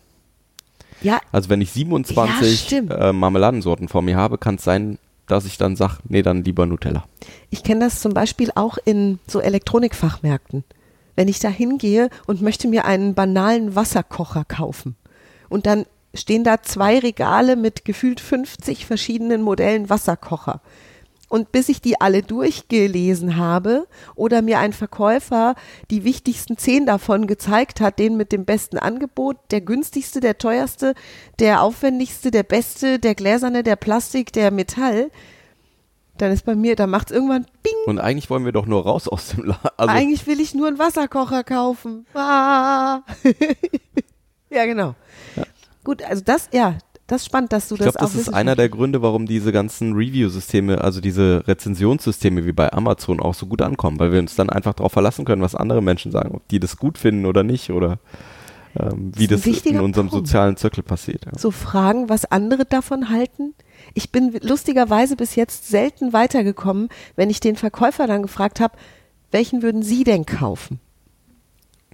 Ja, 1.02 1.20
Also 1.32 1.48
wenn 1.48 1.60
ich 1.60 1.70
Ja, 1.70 1.74
27 1.74 2.60
stimmt. 2.60 2.90
äh, 2.92 3.12
Marmeladensorten 3.12 3.88
vor 3.88 4.02
mir 4.02 4.16
habe, 4.16 4.38
kann 4.38 4.56
es 4.56 4.64
sein, 4.64 4.98
dass 5.26 5.44
ich 5.44 5.58
dann 5.58 5.76
sage, 5.76 5.98
nee, 6.08 6.22
dann 6.22 6.44
lieber 6.44 6.66
Nutella. 6.66 7.04
Ich 7.50 7.62
kenne 7.64 7.84
das 7.86 8.00
zum 8.00 8.14
Beispiel 8.14 8.50
auch 8.54 8.78
in 8.84 9.18
so 9.26 9.40
Elektronikfachmärkten. 9.40 10.64
Wenn 11.16 11.28
ich 11.28 11.38
da 11.40 11.48
hingehe 11.48 12.10
und 12.26 12.42
möchte 12.42 12.68
mir 12.68 12.84
einen 12.84 13.14
banalen 13.14 13.74
Wasserkocher 13.74 14.44
kaufen 14.44 14.96
und 15.48 15.66
dann 15.66 15.86
stehen 16.14 16.44
da 16.44 16.62
zwei 16.62 16.98
Regale 16.98 17.56
mit 17.56 17.84
gefühlt 17.84 18.20
50 18.20 18.86
verschiedenen 18.86 19.42
Modellen 19.42 19.90
Wasserkocher. 19.90 20.60
Und 21.28 21.50
bis 21.50 21.68
ich 21.68 21.80
die 21.80 22.00
alle 22.00 22.22
durchgelesen 22.22 23.36
habe 23.36 23.88
oder 24.14 24.42
mir 24.42 24.60
ein 24.60 24.72
Verkäufer 24.72 25.56
die 25.90 26.04
wichtigsten 26.04 26.56
zehn 26.56 26.86
davon 26.86 27.26
gezeigt 27.26 27.80
hat, 27.80 27.98
den 27.98 28.16
mit 28.16 28.30
dem 28.30 28.44
besten 28.44 28.78
Angebot, 28.78 29.36
der 29.50 29.60
günstigste, 29.60 30.20
der 30.20 30.38
teuerste, 30.38 30.94
der 31.40 31.62
aufwendigste, 31.62 32.30
der 32.30 32.44
beste, 32.44 32.98
der 32.98 33.14
gläserne, 33.14 33.64
der 33.64 33.76
Plastik, 33.76 34.32
der 34.32 34.52
Metall, 34.52 35.10
dann 36.18 36.32
ist 36.32 36.46
bei 36.46 36.54
mir, 36.54 36.76
da 36.76 36.86
macht 36.86 37.10
es 37.10 37.16
irgendwann 37.16 37.46
Bing. 37.62 37.74
Und 37.86 37.98
eigentlich 37.98 38.30
wollen 38.30 38.44
wir 38.44 38.52
doch 38.52 38.66
nur 38.66 38.84
raus 38.84 39.08
aus 39.08 39.28
dem 39.28 39.44
Laden. 39.44 39.70
Also, 39.76 39.92
Eigentlich 39.92 40.26
will 40.26 40.40
ich 40.40 40.54
nur 40.54 40.68
einen 40.68 40.78
Wasserkocher 40.78 41.44
kaufen. 41.44 42.06
Ah. 42.14 43.00
ja, 44.50 44.64
genau. 44.64 44.94
Gut, 45.84 46.02
also 46.02 46.22
das, 46.24 46.48
ja, 46.52 46.78
das 47.06 47.22
ist 47.22 47.26
spannend, 47.26 47.52
dass 47.52 47.68
du 47.68 47.76
ich 47.76 47.80
das 47.80 47.94
glaube, 47.94 48.12
das 48.12 48.16
auch 48.16 48.20
ist 48.20 48.34
einer 48.34 48.56
der 48.56 48.68
Gründe, 48.68 49.00
warum 49.00 49.26
diese 49.26 49.52
ganzen 49.52 49.92
Review-Systeme, 49.92 50.80
also 50.80 51.00
diese 51.00 51.46
Rezensionssysteme 51.46 52.46
wie 52.46 52.52
bei 52.52 52.72
Amazon 52.72 53.20
auch 53.20 53.34
so 53.34 53.46
gut 53.46 53.62
ankommen, 53.62 54.00
weil 54.00 54.12
wir 54.12 54.18
uns 54.18 54.34
dann 54.34 54.50
einfach 54.50 54.74
darauf 54.74 54.92
verlassen 54.92 55.24
können, 55.24 55.42
was 55.42 55.54
andere 55.54 55.82
Menschen 55.82 56.10
sagen, 56.10 56.34
ob 56.34 56.48
die 56.48 56.58
das 56.58 56.76
gut 56.76 56.98
finden 56.98 57.26
oder 57.26 57.44
nicht 57.44 57.70
oder 57.70 57.98
ähm, 58.78 59.12
wie 59.16 59.26
Das 59.26 59.42
das, 59.42 59.66
in 59.66 59.80
unserem 59.80 60.08
Punkt. 60.08 60.26
sozialen 60.26 60.56
Zirkel 60.56 60.82
passiert. 60.82 61.26
Ja. 61.26 61.38
so 61.38 61.50
fragen, 61.50 62.08
was 62.08 62.24
andere 62.24 62.64
davon 62.64 63.08
halten. 63.08 63.54
Ich 63.94 64.10
bin 64.10 64.36
lustigerweise 64.42 65.16
bis 65.16 65.36
jetzt 65.36 65.68
selten 65.68 66.12
weitergekommen, 66.12 66.88
wenn 67.14 67.30
ich 67.30 67.40
den 67.40 67.56
Verkäufer 67.56 68.06
dann 68.06 68.22
gefragt 68.22 68.60
habe, 68.60 68.76
welchen 69.30 69.62
würden 69.62 69.82
Sie 69.82 70.04
denn 70.04 70.26
kaufen? 70.26 70.80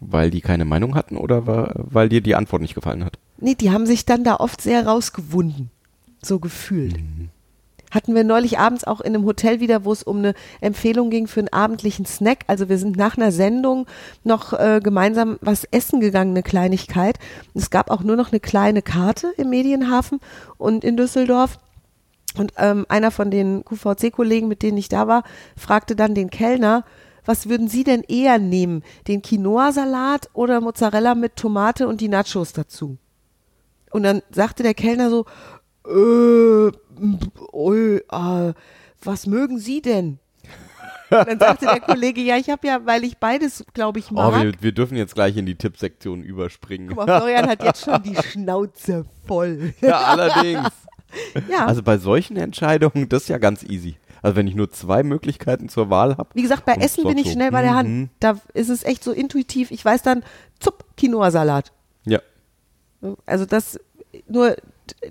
Weil 0.01 0.31
die 0.31 0.41
keine 0.41 0.65
Meinung 0.65 0.95
hatten 0.95 1.17
oder 1.17 1.47
weil 1.47 2.09
dir 2.09 2.21
die 2.21 2.35
Antwort 2.35 2.63
nicht 2.63 2.75
gefallen 2.75 3.05
hat? 3.05 3.19
Nee, 3.43 3.57
die 3.57 3.73
haben 3.73 3.87
sich 3.87 4.07
dann 4.07 4.23
da 4.23 4.37
oft 4.37 4.61
sehr 4.61 4.87
rausgewunden. 4.87 5.69
So 6.23 6.39
gefühlt. 6.39 7.01
Hatten 7.91 8.15
wir 8.15 8.23
neulich 8.23 8.61
abends 8.61 8.85
auch 8.85 9.01
in 9.01 9.17
einem 9.17 9.25
Hotel 9.25 9.59
wieder, 9.59 9.85
wo 9.85 9.93
es 9.93 10.05
um 10.05 10.19
eine 10.19 10.35
Empfehlung 10.61 11.11
ging 11.11 11.27
für 11.27 11.41
einen 11.41 11.49
abendlichen 11.49 12.07
Snack. 12.07 12.45
Also 12.47 12.69
wir 12.69 12.79
sind 12.79 12.97
nach 12.97 13.17
einer 13.17 13.33
Sendung 13.33 13.87
noch 14.23 14.53
äh, 14.53 14.81
gemeinsam 14.81 15.39
was 15.41 15.65
essen 15.65 15.99
gegangen, 15.99 16.31
eine 16.31 16.45
Kleinigkeit. 16.45 17.19
Es 17.53 17.71
gab 17.71 17.91
auch 17.91 18.05
nur 18.05 18.15
noch 18.15 18.31
eine 18.31 18.39
kleine 18.39 18.81
Karte 18.81 19.33
im 19.37 19.51
Medienhafen 19.51 20.21
und 20.57 20.85
in 20.85 20.97
Düsseldorf. 20.97 21.59
Und 22.39 22.53
ähm, 22.59 22.87
einer 22.89 23.11
von 23.11 23.33
den 23.33 23.65
QVC-Kollegen, 23.65 24.47
mit 24.47 24.63
denen 24.63 24.79
ich 24.79 24.89
da 24.89 25.09
war, 25.09 25.25
fragte 25.57 25.97
dann 25.97 26.15
den 26.15 26.31
Kellner, 26.31 26.85
was 27.25 27.49
würden 27.49 27.67
Sie 27.67 27.83
denn 27.83 28.03
eher 28.03 28.39
nehmen? 28.39 28.85
Den 29.09 29.21
Quinoa-Salat 29.21 30.31
oder 30.33 30.61
Mozzarella 30.61 31.17
mit 31.17 31.35
Tomate 31.35 31.89
und 31.89 32.01
die 32.01 32.09
Nachos 32.09 32.53
dazu? 32.53 32.99
Und 33.93 34.03
dann 34.05 34.23
sagte 34.31 34.63
der 34.63 34.75
Kellner 34.75 35.11
so, 35.11 35.27
äh, 35.87 36.71
ui, 37.53 37.97
äh, 38.11 38.53
was 39.05 39.27
mögen 39.27 39.59
Sie 39.59 39.83
denn? 39.83 40.19
Und 41.11 41.29
dann 41.29 41.39
sagte 41.39 41.67
der 41.67 41.81
Kollege, 41.81 42.23
ja, 42.23 42.39
ich 42.39 42.49
habe 42.49 42.67
ja, 42.67 42.87
weil 42.87 43.05
ich 43.05 43.19
beides, 43.19 43.65
glaube 43.75 43.99
ich, 43.99 44.11
Oh, 44.11 44.15
mag. 44.15 44.43
wir, 44.43 44.53
wir 44.61 44.73
dürfen 44.73 44.97
jetzt 44.97 45.15
gleich 45.15 45.37
in 45.37 45.45
die 45.45 45.57
Tippsektion 45.57 46.23
überspringen. 46.23 46.89
Guck 46.89 47.07
mal, 47.07 47.19
Florian 47.19 47.49
hat 47.49 47.63
jetzt 47.63 47.85
schon 47.85 48.03
die 48.03 48.17
Schnauze 48.31 49.05
voll. 49.27 49.75
ja, 49.83 49.99
allerdings. 49.99 50.69
Ja, 51.51 51.67
Also 51.67 51.83
bei 51.83 51.99
solchen 51.99 52.39
Entscheidungen, 52.39 53.11
das 53.11 53.25
ist 53.25 53.29
ja 53.29 53.37
ganz 53.37 53.63
easy. 53.63 53.97
Also 54.23 54.37
wenn 54.37 54.47
ich 54.47 54.55
nur 54.55 54.71
zwei 54.71 55.03
Möglichkeiten 55.03 55.69
zur 55.69 55.91
Wahl 55.91 56.17
habe. 56.17 56.31
wie 56.33 56.41
gesagt, 56.43 56.65
bei 56.65 56.75
Essen 56.77 57.05
bin 57.05 57.19
ich 57.19 57.27
so, 57.27 57.33
schnell 57.33 57.51
bei 57.51 57.61
der 57.61 57.75
Hand. 57.75 57.89
mhm. 57.91 58.09
Da 58.21 58.39
ist 58.55 58.71
es 58.71 58.83
echt 58.85 59.05
so 59.05 59.13
intuitiv. 59.13 59.71
Ich 59.71 59.85
weiß 59.85 60.01
dann, 60.03 60.23
zupp, 60.61 60.85
Quinoa-Salat. 60.97 61.73
Also 63.27 63.47
das, 63.47 63.79
nur 64.29 64.57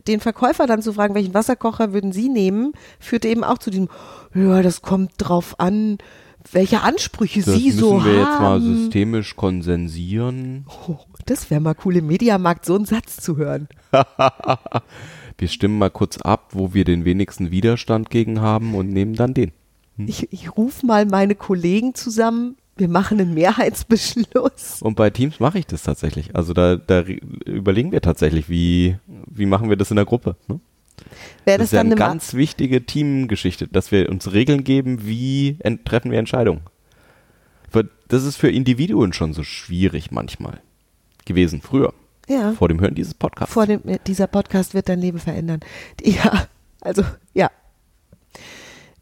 den 0.08 0.20
Verkäufer 0.20 0.68
dann 0.68 0.82
zu 0.82 0.94
fragen, 0.94 1.16
welchen 1.16 1.34
Wasserkocher 1.34 1.94
würden 1.94 2.12
Sie 2.12 2.30
nehmen, 2.30 2.74
führte 3.00 3.28
eben 3.28 3.44
auch 3.44 3.58
zu 3.58 3.70
diesem, 3.70 3.90
ja, 4.34 4.62
das 4.62 4.82
kommt 4.82 5.14
drauf 5.18 5.60
an, 5.60 5.98
welche 6.52 6.82
Ansprüche 6.82 7.42
Das 7.42 7.56
Sie 7.56 7.68
müssen 7.68 7.80
so 7.80 8.04
wir 8.06 8.14
jetzt 8.14 8.26
mal 8.26 8.60
haben. 8.60 8.76
systemisch 8.78 9.36
konsensieren. 9.36 10.66
Oh, 10.88 10.98
das 11.26 11.50
wäre 11.52 11.62
mal 11.62 11.76
cool, 11.86 11.98
im 11.98 12.08
Mediamarkt 12.08 12.66
so 12.66 12.76
einen 12.76 12.86
Satz 12.86 13.18
zu 13.18 13.38
hören. 13.38 13.68
Wir 15.38 15.48
stimmen 15.48 15.80
mal 15.80 15.90
kurz 15.90 16.18
ab, 16.18 16.50
wo 16.52 16.74
wir 16.76 16.84
den 16.84 17.04
wenigsten 17.04 17.50
Widerstand 17.50 18.12
gegen 18.12 18.42
haben 18.42 18.76
und 18.76 18.92
nehmen 18.92 19.16
dann 19.16 19.34
den. 19.34 19.52
Ich, 19.98 20.32
ich 20.32 20.56
rufe 20.56 20.86
mal 20.86 21.08
meine 21.08 21.34
Kollegen 21.34 21.96
zusammen, 21.96 22.58
wir 22.82 22.90
machen 22.90 23.20
einen 23.20 23.34
Mehrheitsbeschluss. 23.34 24.82
Und 24.82 24.96
bei 24.96 25.10
Teams 25.10 25.40
mache 25.40 25.60
ich 25.60 25.68
das 25.68 25.84
tatsächlich. 25.84 26.36
Also 26.36 26.54
da, 26.54 26.76
da 26.76 27.04
überlegen 27.46 27.92
wir 27.92 28.02
tatsächlich, 28.02 28.50
wie, 28.50 28.98
wie 29.08 29.46
machen 29.46 29.70
wir 29.70 29.78
das 29.78 29.92
in 29.92 29.96
der 29.96 30.06
Gruppe. 30.06 30.36
Ne? 30.48 30.60
Wäre 31.46 31.58
Das 31.58 31.58
das, 31.58 31.64
ist 31.68 31.72
ja 31.74 31.80
eine 31.82 31.96
ganz 31.96 32.34
wichtige 32.34 32.86
Teamgeschichte, 32.86 33.68
dass 33.68 33.92
wir 33.92 34.10
uns 34.10 34.34
Regeln 34.34 34.64
geben, 34.64 35.06
wie 35.06 35.58
treffen 35.86 36.12
wir 36.12 36.20
Entscheidungen. 36.20 36.62
Das 38.12 38.26
ist 38.26 38.36
für 38.36 38.50
Individuen 38.52 39.14
schon 39.14 39.32
so 39.32 39.42
schwierig 39.42 40.12
manchmal 40.12 40.60
gewesen, 41.24 41.62
früher. 41.62 41.94
Ja. 42.28 42.52
Vor 42.52 42.68
dem 42.68 42.82
Hören 42.82 42.94
dieses 42.94 43.14
Podcasts. 43.14 43.54
Vor 43.54 43.66
dem, 43.66 43.80
dieser 44.06 44.28
Podcast 44.28 44.74
wird 44.74 44.90
dein 44.90 45.00
Leben 45.00 45.18
verändern. 45.18 45.62
Ja, 46.04 46.48
also, 46.82 47.04
ja. 47.34 47.50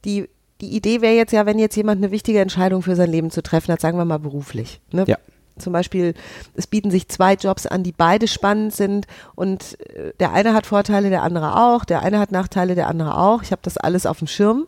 Die, 0.05 0.29
die 0.61 0.75
Idee 0.75 1.01
wäre 1.01 1.15
jetzt 1.15 1.31
ja, 1.31 1.45
wenn 1.45 1.59
jetzt 1.59 1.75
jemand 1.75 2.03
eine 2.03 2.11
wichtige 2.11 2.39
Entscheidung 2.39 2.81
für 2.81 2.95
sein 2.95 3.11
Leben 3.11 3.31
zu 3.31 3.41
treffen 3.41 3.71
hat, 3.71 3.81
sagen 3.81 3.97
wir 3.97 4.05
mal 4.05 4.19
beruflich. 4.19 4.81
Ne? 4.91 5.05
Ja. 5.07 5.17
Zum 5.57 5.73
Beispiel, 5.73 6.13
es 6.55 6.67
bieten 6.67 6.91
sich 6.91 7.09
zwei 7.09 7.33
Jobs 7.33 7.65
an, 7.65 7.83
die 7.83 7.91
beide 7.91 8.27
spannend 8.27 8.73
sind 8.73 9.07
und 9.35 9.77
äh, 9.95 10.13
der 10.19 10.31
eine 10.31 10.53
hat 10.53 10.65
Vorteile, 10.65 11.09
der 11.09 11.23
andere 11.23 11.57
auch, 11.57 11.85
der 11.85 12.01
eine 12.01 12.19
hat 12.19 12.31
Nachteile, 12.31 12.75
der 12.75 12.87
andere 12.87 13.17
auch. 13.17 13.43
Ich 13.43 13.51
habe 13.51 13.61
das 13.61 13.77
alles 13.77 14.05
auf 14.05 14.19
dem 14.19 14.27
Schirm 14.27 14.67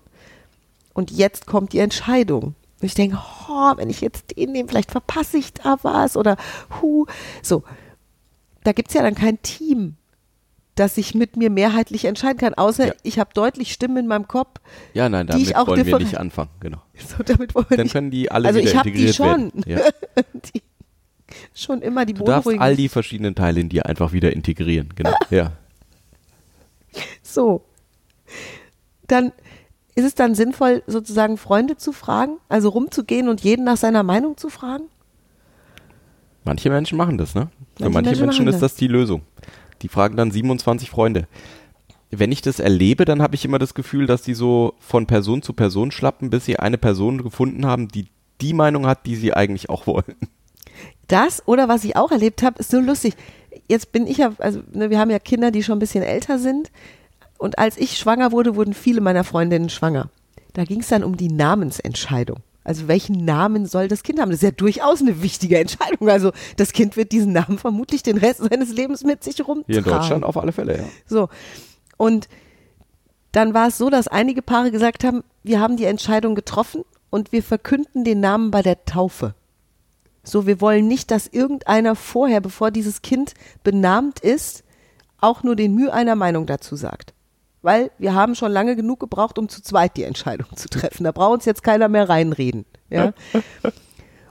und 0.94 1.12
jetzt 1.12 1.48
kommt 1.48 1.74
die 1.74 1.80
Entscheidung. 1.80 2.56
Und 2.82 2.88
ich 2.88 2.94
denke, 2.94 3.20
oh, 3.50 3.74
wenn 3.78 3.90
ich 3.90 4.02
jetzt 4.02 4.36
den 4.36 4.52
nehme, 4.52 4.68
vielleicht 4.68 4.92
verpasse 4.92 5.38
ich 5.38 5.54
da 5.54 5.78
was 5.84 6.18
oder 6.18 6.36
hu. 6.82 7.06
So, 7.42 7.64
da 8.64 8.72
gibt's 8.72 8.94
ja 8.94 9.02
dann 9.02 9.16
kein 9.16 9.42
Team, 9.42 9.96
das 10.76 10.96
sich 10.96 11.14
mit 11.14 11.36
mir 11.36 11.50
mehrheitlich 11.50 12.06
entscheiden 12.06 12.38
kann, 12.38 12.54
außer 12.54 12.88
Ja. 12.88 12.94
ich 13.04 13.20
habe 13.20 13.32
deutlich 13.34 13.74
Stimmen 13.74 13.98
in 13.98 14.08
meinem 14.08 14.28
Kopf. 14.28 14.60
Ja, 14.94 15.10
nein, 15.10 15.28
die 15.28 15.42
ich 15.42 15.50
damit 15.50 15.56
auch 15.58 15.68
wollen 15.68 15.86
wir 15.86 16.00
nicht 16.00 16.18
anfangen. 16.18 16.50
Genau. 16.60 16.82
So, 17.02 17.24
damit 17.24 17.56
wollen 17.56 17.66
wir 17.70 17.78
Dann 17.78 17.86
nicht, 17.86 17.94
können 17.94 18.12
die 18.12 18.30
alle 18.32 18.48
also 18.50 18.60
wieder 18.60 18.70
ich 18.70 18.78
habe 18.78 18.92
die 18.92 19.12
schon, 19.14 19.52
werden. 19.54 19.64
Ja. 19.66 19.80
die, 20.54 20.62
schon 21.54 21.82
immer 21.82 22.06
die 22.06 22.14
Du 22.14 22.24
darfst 22.24 22.48
all 22.60 22.76
die 22.76 22.90
verschiedenen 22.90 23.34
Teile 23.36 23.60
in 23.60 23.70
dir 23.70 23.86
einfach 23.86 24.12
wieder 24.12 24.32
integrieren. 24.34 24.90
Genau. 24.96 25.14
Ja. 25.30 25.54
So. 27.24 27.64
Dann 29.08 29.32
ist 29.96 30.06
es 30.06 30.16
dann 30.16 30.36
sinnvoll, 30.36 30.84
sozusagen 30.88 31.38
Freunde 31.38 31.78
zu 31.78 31.92
fragen, 31.92 32.38
also 32.50 32.70
rumzugehen 32.70 33.30
und 33.30 33.42
jeden 33.42 33.66
nach 33.66 33.78
seiner 33.78 34.04
Meinung 34.04 34.38
zu 34.38 34.50
fragen? 34.50 34.86
Manche 36.44 36.70
Menschen 36.70 36.98
machen 36.98 37.18
das, 37.18 37.36
ne? 37.36 37.50
Für 37.78 37.84
Manche 37.90 37.94
manche 37.94 38.10
Menschen 38.10 38.46
Menschen 38.46 38.48
ist 38.48 38.62
das 38.62 38.76
die 38.76 38.88
Lösung. 38.88 39.22
Die 39.82 39.88
fragen 39.88 40.18
dann 40.18 40.32
27 40.32 40.90
Freunde. 40.90 41.28
Wenn 42.10 42.32
ich 42.32 42.42
das 42.42 42.60
erlebe, 42.60 43.06
dann 43.06 43.22
habe 43.22 43.36
ich 43.36 43.46
immer 43.46 43.60
das 43.60 43.74
Gefühl, 43.74 44.06
dass 44.06 44.22
die 44.22 44.34
so 44.34 44.74
von 44.80 45.08
Person 45.08 45.42
zu 45.42 45.54
Person 45.54 45.92
schlappen, 45.92 46.30
bis 46.30 46.46
sie 46.46 46.60
eine 46.60 46.78
Person 46.78 47.24
gefunden 47.24 47.66
haben, 47.66 47.88
die 47.88 48.08
die 48.42 48.54
Meinung 48.54 48.86
hat, 48.86 49.06
die 49.06 49.16
sie 49.16 49.34
eigentlich 49.34 49.70
auch 49.70 49.88
wollen. 49.88 50.16
Das 51.08 51.48
oder 51.48 51.68
was 51.68 51.84
ich 51.84 51.96
auch 51.96 52.12
erlebt 52.12 52.44
habe, 52.44 52.60
ist 52.60 52.72
so 52.72 52.80
lustig. 52.80 53.16
Jetzt 53.68 53.92
bin 53.92 54.08
ich 54.08 54.18
ja, 54.18 54.34
also 54.40 54.62
ne, 54.74 54.90
wir 54.90 55.00
haben 55.00 55.10
ja 55.10 55.20
Kinder, 55.20 55.52
die 55.52 55.64
schon 55.64 55.78
ein 55.78 55.80
bisschen 55.80 56.04
älter 56.04 56.40
sind. 56.40 56.72
Und 57.38 57.60
als 57.60 57.78
ich 57.78 57.98
schwanger 57.98 58.32
wurde, 58.32 58.56
wurden 58.56 58.74
viele 58.74 59.02
meiner 59.02 59.24
Freundinnen 59.24 59.70
schwanger. 59.70 60.10
Da 60.54 60.64
ging 60.64 60.82
es 60.82 60.88
dann 60.88 61.04
um 61.04 61.18
die 61.18 61.30
Namensentscheidung. 61.30 62.40
Also 62.64 62.88
welchen 62.88 63.26
Namen 63.26 63.66
soll 63.66 63.88
das 63.88 64.04
Kind 64.04 64.20
haben? 64.20 64.30
Das 64.30 64.38
ist 64.38 64.44
ja 64.44 64.52
durchaus 64.52 65.02
eine 65.02 65.22
wichtige 65.24 65.58
Entscheidung. 65.60 66.10
Also 66.10 66.32
das 66.58 66.74
Kind 66.74 66.96
wird 66.96 67.12
diesen 67.12 67.34
Namen 67.34 67.58
vermutlich 67.58 68.04
den 68.04 68.18
Rest 68.18 68.42
seines 68.42 68.72
Lebens 68.72 69.04
mit 69.04 69.24
sich 69.24 69.40
rumtragen. 69.40 69.66
Hier 69.68 69.80
in 69.80 69.84
Deutschland 69.84 70.24
auf 70.24 70.38
alle 70.38 70.52
Fälle, 70.52 70.78
ja. 70.78 70.84
So. 71.08 71.30
Und 71.98 72.30
dann 73.32 73.54
war 73.54 73.68
es 73.68 73.78
so, 73.78 73.90
dass 73.90 74.08
einige 74.08 74.42
Paare 74.42 74.72
gesagt 74.72 75.04
haben, 75.04 75.24
wir 75.44 75.60
haben 75.60 75.78
die 75.78 75.86
Entscheidung 75.86 76.36
getroffen 76.36 76.84
und 77.10 77.32
wir 77.32 77.42
verkünden 77.42 78.04
den 78.04 78.20
Namen 78.20 78.52
bei 78.52 78.62
der 78.62 78.86
Taufe. 78.86 79.34
So, 80.24 80.46
wir 80.46 80.62
wollen 80.62 80.88
nicht, 80.88 81.10
dass 81.10 81.28
irgendeiner 81.28 81.96
vorher, 81.96 82.42
bevor 82.42 82.70
dieses 82.70 83.02
Kind 83.02 83.34
benannt 83.64 84.20
ist, 84.20 84.64
auch 85.20 85.42
nur 85.44 85.56
den 85.56 85.74
Mühe 85.74 85.92
einer 85.92 86.16
Meinung 86.16 86.46
dazu 86.46 86.76
sagt. 86.76 87.14
Weil 87.62 87.92
wir 87.98 88.16
haben 88.16 88.36
schon 88.36 88.52
lange 88.52 88.76
genug 88.76 89.00
gebraucht, 89.00 89.38
um 89.38 89.48
zu 89.48 89.62
zweit 89.62 89.96
die 89.98 90.04
Entscheidung 90.04 90.48
zu 90.56 90.68
treffen. 90.68 91.04
Da 91.04 91.12
braucht 91.12 91.34
uns 91.34 91.46
jetzt 91.46 91.64
keiner 91.64 91.90
mehr 91.90 92.10
reinreden. 92.10 92.66
Ja? 92.90 93.14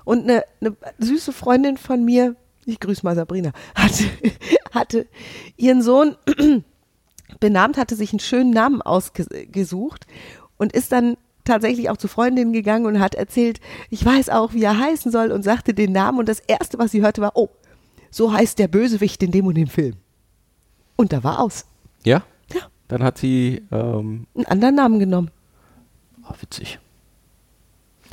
Und 0.05 0.25
eine, 0.25 0.45
eine 0.61 0.77
süße 0.99 1.33
Freundin 1.33 1.77
von 1.77 2.05
mir, 2.05 2.35
ich 2.65 2.81
grüße 2.81 3.05
mal 3.05 3.15
Sabrina, 3.15 3.53
hatte, 3.75 4.05
hatte 4.73 5.07
ihren 5.57 5.83
Sohn 5.83 6.17
benannt, 7.41 7.77
hatte 7.77 7.95
sich 7.95 8.13
einen 8.13 8.21
schönen 8.21 8.51
Namen 8.51 8.83
ausgesucht 8.83 10.07
und 10.57 10.73
ist 10.73 10.91
dann 10.91 11.17
tatsächlich 11.45 11.91
auch 11.91 11.97
zu 11.97 12.09
Freundinnen 12.09 12.53
gegangen 12.53 12.87
und 12.87 13.01
hat 13.01 13.15
erzählt, 13.15 13.61
ich 13.89 14.05
weiß 14.05 14.29
auch, 14.31 14.53
wie 14.53 14.63
er 14.63 14.79
heißen 14.79 15.11
soll 15.11 15.33
und 15.33 15.43
sagte 15.43 15.75
den 15.75 15.93
Namen 15.93 16.19
und 16.19 16.29
das 16.29 16.41
erste, 16.41 16.79
was 16.79 16.91
sie 16.91 17.03
hörte, 17.03 17.21
war, 17.21 17.33
oh, 17.35 17.49
so 18.11 18.33
heißt 18.33 18.59
der 18.59 18.69
Bösewicht 18.69 19.23
in 19.23 19.31
dem 19.31 19.47
und 19.47 19.55
dem 19.55 19.69
Film. 19.69 19.97
Und 20.97 21.13
da 21.13 21.25
war 21.25 21.41
aus. 21.41 21.65
Ja? 22.05 22.23
Dann 22.91 23.05
hat 23.05 23.19
sie, 23.19 23.63
ähm, 23.71 24.27
einen 24.35 24.47
anderen 24.47 24.75
Namen 24.75 24.99
genommen. 24.99 25.31
oh, 26.29 26.35
witzig. 26.41 26.81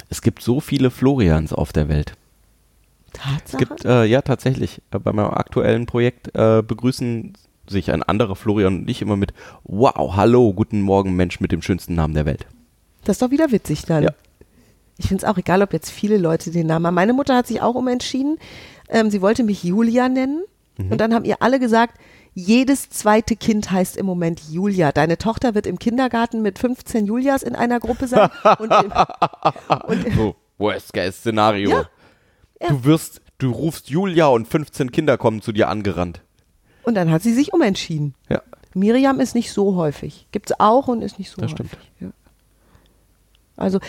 Es 0.09 0.21
gibt 0.21 0.43
so 0.43 0.59
viele 0.59 0.91
Florians 0.91 1.51
auf 1.51 1.73
der 1.73 1.89
Welt. 1.89 2.13
Es 3.07 3.19
Tatsache. 3.19 3.57
gibt, 3.57 3.85
äh, 3.85 4.05
ja, 4.05 4.21
tatsächlich, 4.21 4.83
äh, 4.91 4.99
bei 4.99 5.13
meinem 5.13 5.31
aktuellen 5.31 5.87
Projekt 5.87 6.35
äh, 6.35 6.61
begrüßen 6.61 7.33
sich 7.67 7.91
ein 7.91 8.03
anderer 8.03 8.35
Florian 8.35 8.81
und 8.81 8.89
ich 8.89 9.01
immer 9.01 9.17
mit 9.17 9.33
Wow, 9.63 10.15
hallo, 10.15 10.53
guten 10.53 10.81
Morgen, 10.81 11.15
Mensch 11.15 11.39
mit 11.39 11.51
dem 11.51 11.63
schönsten 11.63 11.95
Namen 11.95 12.13
der 12.13 12.27
Welt. 12.27 12.45
Das 13.03 13.15
ist 13.15 13.23
doch 13.23 13.31
wieder 13.31 13.51
witzig 13.51 13.81
dann. 13.81 14.03
Ja. 14.03 14.11
Ich 14.99 15.07
finde 15.07 15.25
es 15.25 15.29
auch 15.29 15.39
egal, 15.39 15.63
ob 15.63 15.73
jetzt 15.73 15.89
viele 15.89 16.17
Leute 16.17 16.51
den 16.51 16.67
Namen 16.67 16.85
haben. 16.85 16.93
Meine 16.93 17.13
Mutter 17.13 17.35
hat 17.35 17.47
sich 17.47 17.63
auch 17.63 17.73
umentschieden. 17.73 18.37
Ähm, 18.89 19.09
sie 19.09 19.23
wollte 19.23 19.43
mich 19.43 19.63
Julia 19.63 20.07
nennen. 20.07 20.43
Und 20.77 21.01
dann 21.01 21.11
haben 21.15 21.25
ihr 21.25 21.41
alle 21.41 21.59
gesagt, 21.59 21.97
jedes 22.39 22.89
zweite 22.91 23.35
Kind 23.35 23.71
heißt 23.71 23.97
im 23.97 24.05
Moment 24.05 24.41
Julia. 24.51 24.91
Deine 24.91 25.17
Tochter 25.17 25.55
wird 25.55 25.65
im 25.65 25.79
Kindergarten 25.79 26.43
mit 26.43 26.59
15 26.59 27.07
Julias 27.07 27.41
in 27.41 27.55
einer 27.55 27.79
Gruppe 27.79 28.07
sein. 28.07 28.29
und, 28.59 28.71
und 29.87 30.13
So, 30.15 30.35
Worst 30.59 30.93
Case 30.93 31.13
Szenario. 31.13 31.69
Ja. 31.71 31.89
Ja. 32.61 32.67
Du 32.69 32.83
wirst, 32.83 33.21
du 33.39 33.51
rufst 33.51 33.89
Julia 33.89 34.27
und 34.27 34.47
15 34.47 34.91
Kinder 34.91 35.17
kommen 35.17 35.41
zu 35.41 35.51
dir 35.51 35.67
angerannt. 35.69 36.21
und 36.83 36.93
dann 36.95 37.09
hat 37.11 37.23
sie 37.23 37.33
sich 37.33 37.53
umentschieden. 37.53 38.13
Ja. 38.29 38.41
Miriam 38.75 39.19
ist 39.19 39.33
nicht 39.33 39.51
so 39.51 39.75
häufig. 39.75 40.27
Gibt 40.31 40.51
es 40.51 40.59
auch 40.59 40.87
und 40.87 41.01
ist 41.01 41.17
nicht 41.17 41.31
so 41.31 41.41
Das 41.41 41.51
häufig. 41.53 41.67
stimmt. 41.71 41.83
Ja. 41.99 42.09
Also, 43.55 43.79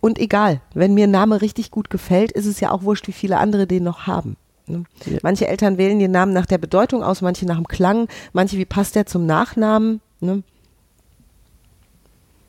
und 0.00 0.18
egal, 0.18 0.60
wenn 0.72 0.94
mir 0.94 1.06
ein 1.06 1.10
Name 1.10 1.42
richtig 1.42 1.70
gut 1.70 1.90
gefällt, 1.90 2.32
ist 2.32 2.46
es 2.46 2.60
ja 2.60 2.70
auch 2.70 2.82
wurscht, 2.82 3.06
wie 3.08 3.12
viele 3.12 3.36
andere 3.38 3.66
den 3.66 3.84
noch 3.84 4.06
haben. 4.06 4.36
Ne? 4.66 4.84
Ja. 5.04 5.18
Manche 5.22 5.46
Eltern 5.46 5.78
wählen 5.78 5.98
den 5.98 6.10
Namen 6.10 6.32
nach 6.32 6.46
der 6.46 6.58
Bedeutung 6.58 7.02
aus, 7.02 7.22
manche 7.22 7.46
nach 7.46 7.56
dem 7.56 7.68
Klang, 7.68 8.08
manche, 8.32 8.58
wie 8.58 8.64
passt 8.64 8.94
der 8.94 9.06
zum 9.06 9.26
Nachnamen. 9.26 10.00
Ne? 10.20 10.42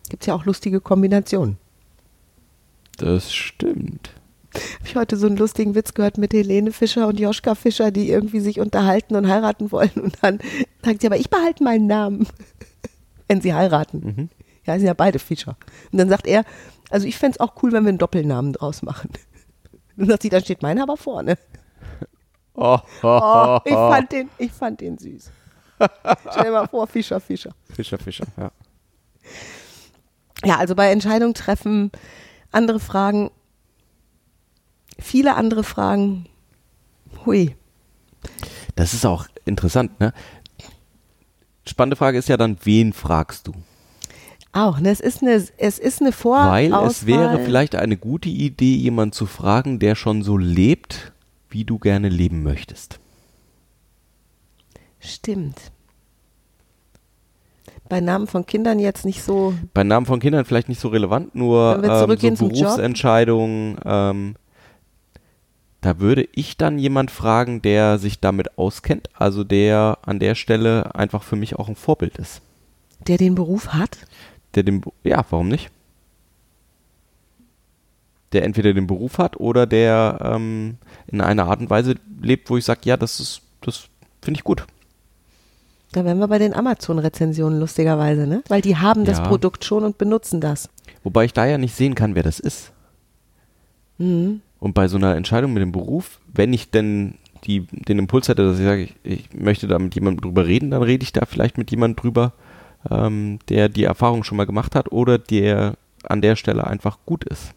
Gibt 0.10 0.24
es 0.24 0.28
ja 0.28 0.36
auch 0.36 0.46
lustige 0.46 0.82
Kombinationen. 0.82 1.58
Das 2.98 3.34
stimmt. 3.34 4.12
Habe 4.54 4.88
ich 4.88 4.96
heute 4.96 5.18
so 5.18 5.28
einen 5.28 5.38
lustigen 5.38 5.76
Witz 5.76 5.94
gehört 5.94 6.18
mit 6.18 6.34
Helene 6.34 6.72
Fischer 6.72 7.08
und 7.08 7.20
Joschka 7.20 7.56
Fischer, 7.56 7.92
die 7.92 8.10
irgendwie 8.10 8.40
sich 8.40 8.60
unterhalten 8.60 9.16
und 9.16 9.28
heiraten 9.28 9.72
wollen. 9.72 9.92
Und 9.96 10.18
dann 10.22 10.40
sagt 10.84 11.02
sie, 11.02 11.08
aber 11.08 11.18
ich 11.18 11.30
behalte 11.30 11.64
meinen 11.64 11.88
Namen, 11.88 12.28
wenn 13.28 13.42
sie 13.42 13.54
heiraten. 13.54 14.00
Mhm. 14.00 14.30
Ja, 14.66 14.78
sind 14.78 14.88
ja 14.88 14.94
beide 14.94 15.20
Fischer. 15.20 15.58
Und 15.92 16.00
dann 16.00 16.10
sagt 16.10 16.26
er, 16.26 16.44
also 16.90 17.08
ich 17.08 17.18
fände 17.18 17.36
es 17.36 17.40
auch 17.40 17.62
cool, 17.62 17.72
wenn 17.72 17.84
wir 17.84 17.90
einen 17.90 17.98
Doppelnamen 17.98 18.54
draus 18.54 18.82
machen. 18.82 19.10
Dann 19.98 20.08
sagt 20.08 20.24
sie, 20.24 20.30
dann 20.30 20.42
steht 20.42 20.62
meiner 20.62 20.84
aber 20.84 20.98
vorne. 20.98 21.38
Oh, 22.56 22.80
Oh, 23.04 23.60
ich 23.66 23.74
fand 23.74 24.12
den, 24.12 24.30
ich 24.38 24.52
fand 24.52 24.82
den 24.82 24.98
süß. 24.98 25.32
Stell 26.32 26.44
dir 26.46 26.52
mal 26.52 26.68
vor, 26.68 26.88
Fischer, 26.88 27.20
Fischer. 27.20 27.52
Fischer, 27.74 27.98
Fischer, 27.98 28.26
ja. 28.38 28.52
Ja, 30.44 30.58
also 30.58 30.76
bei 30.76 30.92
Entscheidung 30.92 31.34
treffen, 31.34 31.92
andere 32.52 32.80
Fragen, 32.80 33.32
viele 35.00 35.36
andere 35.36 35.64
Fragen. 35.64 36.28
Hui. 37.26 37.56
Das 38.76 38.94
ist 38.94 39.06
auch 39.06 39.26
interessant, 39.46 40.00
ne? 40.00 40.14
Spannende 41.68 41.96
Frage 41.96 42.18
ist 42.20 42.30
ja 42.30 42.38
dann, 42.38 42.58
wen 42.64 42.94
fragst 42.94 43.48
du? 43.48 43.54
Auch, 44.52 44.80
ne? 44.80 44.90
Es 44.92 45.00
ist 45.00 45.22
eine, 45.22 45.44
es 45.58 45.80
ist 45.80 46.02
eine 46.02 46.12
Vorauswahl. 46.12 46.72
Weil 46.72 46.88
es 46.88 47.06
wäre 47.06 47.40
vielleicht 47.40 47.76
eine 47.76 47.98
gute 47.98 48.30
Idee, 48.30 48.76
jemand 48.76 49.16
zu 49.16 49.26
fragen, 49.26 49.80
der 49.80 49.96
schon 49.96 50.22
so 50.22 50.38
lebt, 50.38 51.12
wie 51.56 51.64
du 51.64 51.80
gerne 51.80 52.10
leben 52.10 52.44
möchtest. 52.44 53.00
Stimmt. 55.00 55.72
Bei 57.88 58.02
Namen 58.02 58.28
von 58.28 58.46
Kindern 58.46 58.78
jetzt 58.78 59.06
nicht 59.06 59.24
so. 59.24 59.54
Bei 59.74 59.86
Namen 59.86 60.06
von 60.06 60.20
Kindern 60.20 60.44
vielleicht 60.44 60.68
nicht 60.68 60.82
so 60.82 60.90
relevant, 60.90 61.34
nur 61.34 61.82
ähm, 61.82 62.36
so. 62.36 62.48
Berufsentscheidungen. 62.50 63.78
Ähm, 63.86 64.36
da 65.80 66.00
würde 66.00 66.28
ich 66.34 66.58
dann 66.58 66.78
jemand 66.78 67.10
fragen, 67.10 67.62
der 67.62 68.00
sich 68.00 68.20
damit 68.20 68.58
auskennt, 68.58 69.10
also 69.14 69.46
der 69.46 70.00
an 70.02 70.20
der 70.20 70.36
Stelle 70.36 70.94
einfach 70.94 71.24
für 71.24 71.38
mich 71.38 71.56
auch 71.56 71.70
ein 71.70 71.78
Vorbild 71.78 72.18
ist. 72.18 72.42
Der 73.08 73.18
den 73.18 73.36
Beruf 73.36 73.70
hat? 73.70 73.98
Der 74.56 74.64
den, 74.64 74.82
ja, 75.06 75.24
warum 75.30 75.48
nicht? 75.48 75.70
Der 78.36 78.44
entweder 78.44 78.74
den 78.74 78.86
Beruf 78.86 79.18
hat 79.18 79.40
oder 79.40 79.66
der 79.66 80.20
ähm, 80.22 80.76
in 81.08 81.22
einer 81.22 81.46
Art 81.46 81.62
und 81.62 81.70
Weise 81.70 81.96
lebt, 82.22 82.50
wo 82.50 82.58
ich 82.58 82.66
sage, 82.66 82.82
ja, 82.84 82.98
das 82.98 83.22
ist, 83.22 83.42
das 83.62 83.88
finde 84.22 84.38
ich 84.40 84.44
gut. 84.44 84.66
Da 85.94 86.04
wären 86.04 86.20
wir 86.20 86.28
bei 86.28 86.38
den 86.38 86.54
Amazon-Rezensionen 86.54 87.62
lustigerweise, 87.62 88.28
ne? 88.28 88.44
Weil 88.50 88.60
die 88.60 88.76
haben 88.76 89.06
das 89.06 89.20
Ja. 89.20 89.24
Produkt 89.28 89.64
schon 89.64 89.86
und 89.86 89.98
benutzen 89.98 90.42
das. 90.42 90.68
Wobei 91.06 91.24
ich 91.24 91.32
da 91.32 91.46
ja 91.46 91.58
nicht 91.58 91.74
sehen 91.76 91.96
kann, 91.96 92.14
wer 92.16 92.24
das 92.24 92.42
ist. 92.42 92.74
Mhm. 94.00 94.42
Und 94.60 94.74
bei 94.74 94.90
so 94.90 94.98
einer 94.98 95.16
Entscheidung 95.16 95.54
mit 95.54 95.62
dem 95.62 95.72
Beruf, 95.72 96.20
wenn 96.34 96.52
ich 96.52 96.70
denn 96.72 97.16
die, 97.46 97.62
den 97.72 98.00
Impuls 98.00 98.28
hätte, 98.28 98.44
dass 98.44 98.60
ich 98.60 98.66
sage, 98.66 98.82
ich, 98.84 98.96
ich 99.04 99.30
möchte 99.34 99.68
da 99.68 99.80
mit 99.80 99.96
jemandem 99.96 100.22
drüber 100.22 100.46
reden, 100.46 100.72
dann 100.72 100.84
rede 100.84 101.04
ich 101.04 101.14
da 101.14 101.26
vielleicht 101.26 101.58
mit 101.58 101.72
jemandem 101.72 102.02
drüber, 102.02 102.34
ähm, 102.92 103.40
der 103.48 103.70
die 103.70 103.86
Erfahrung 103.86 104.26
schon 104.26 104.36
mal 104.36 104.46
gemacht 104.46 104.76
hat 104.76 104.92
oder 104.92 105.18
der 105.18 105.76
an 106.04 106.22
der 106.22 106.36
Stelle 106.36 106.68
einfach 106.68 106.98
gut 107.06 107.24
ist. 107.24 107.54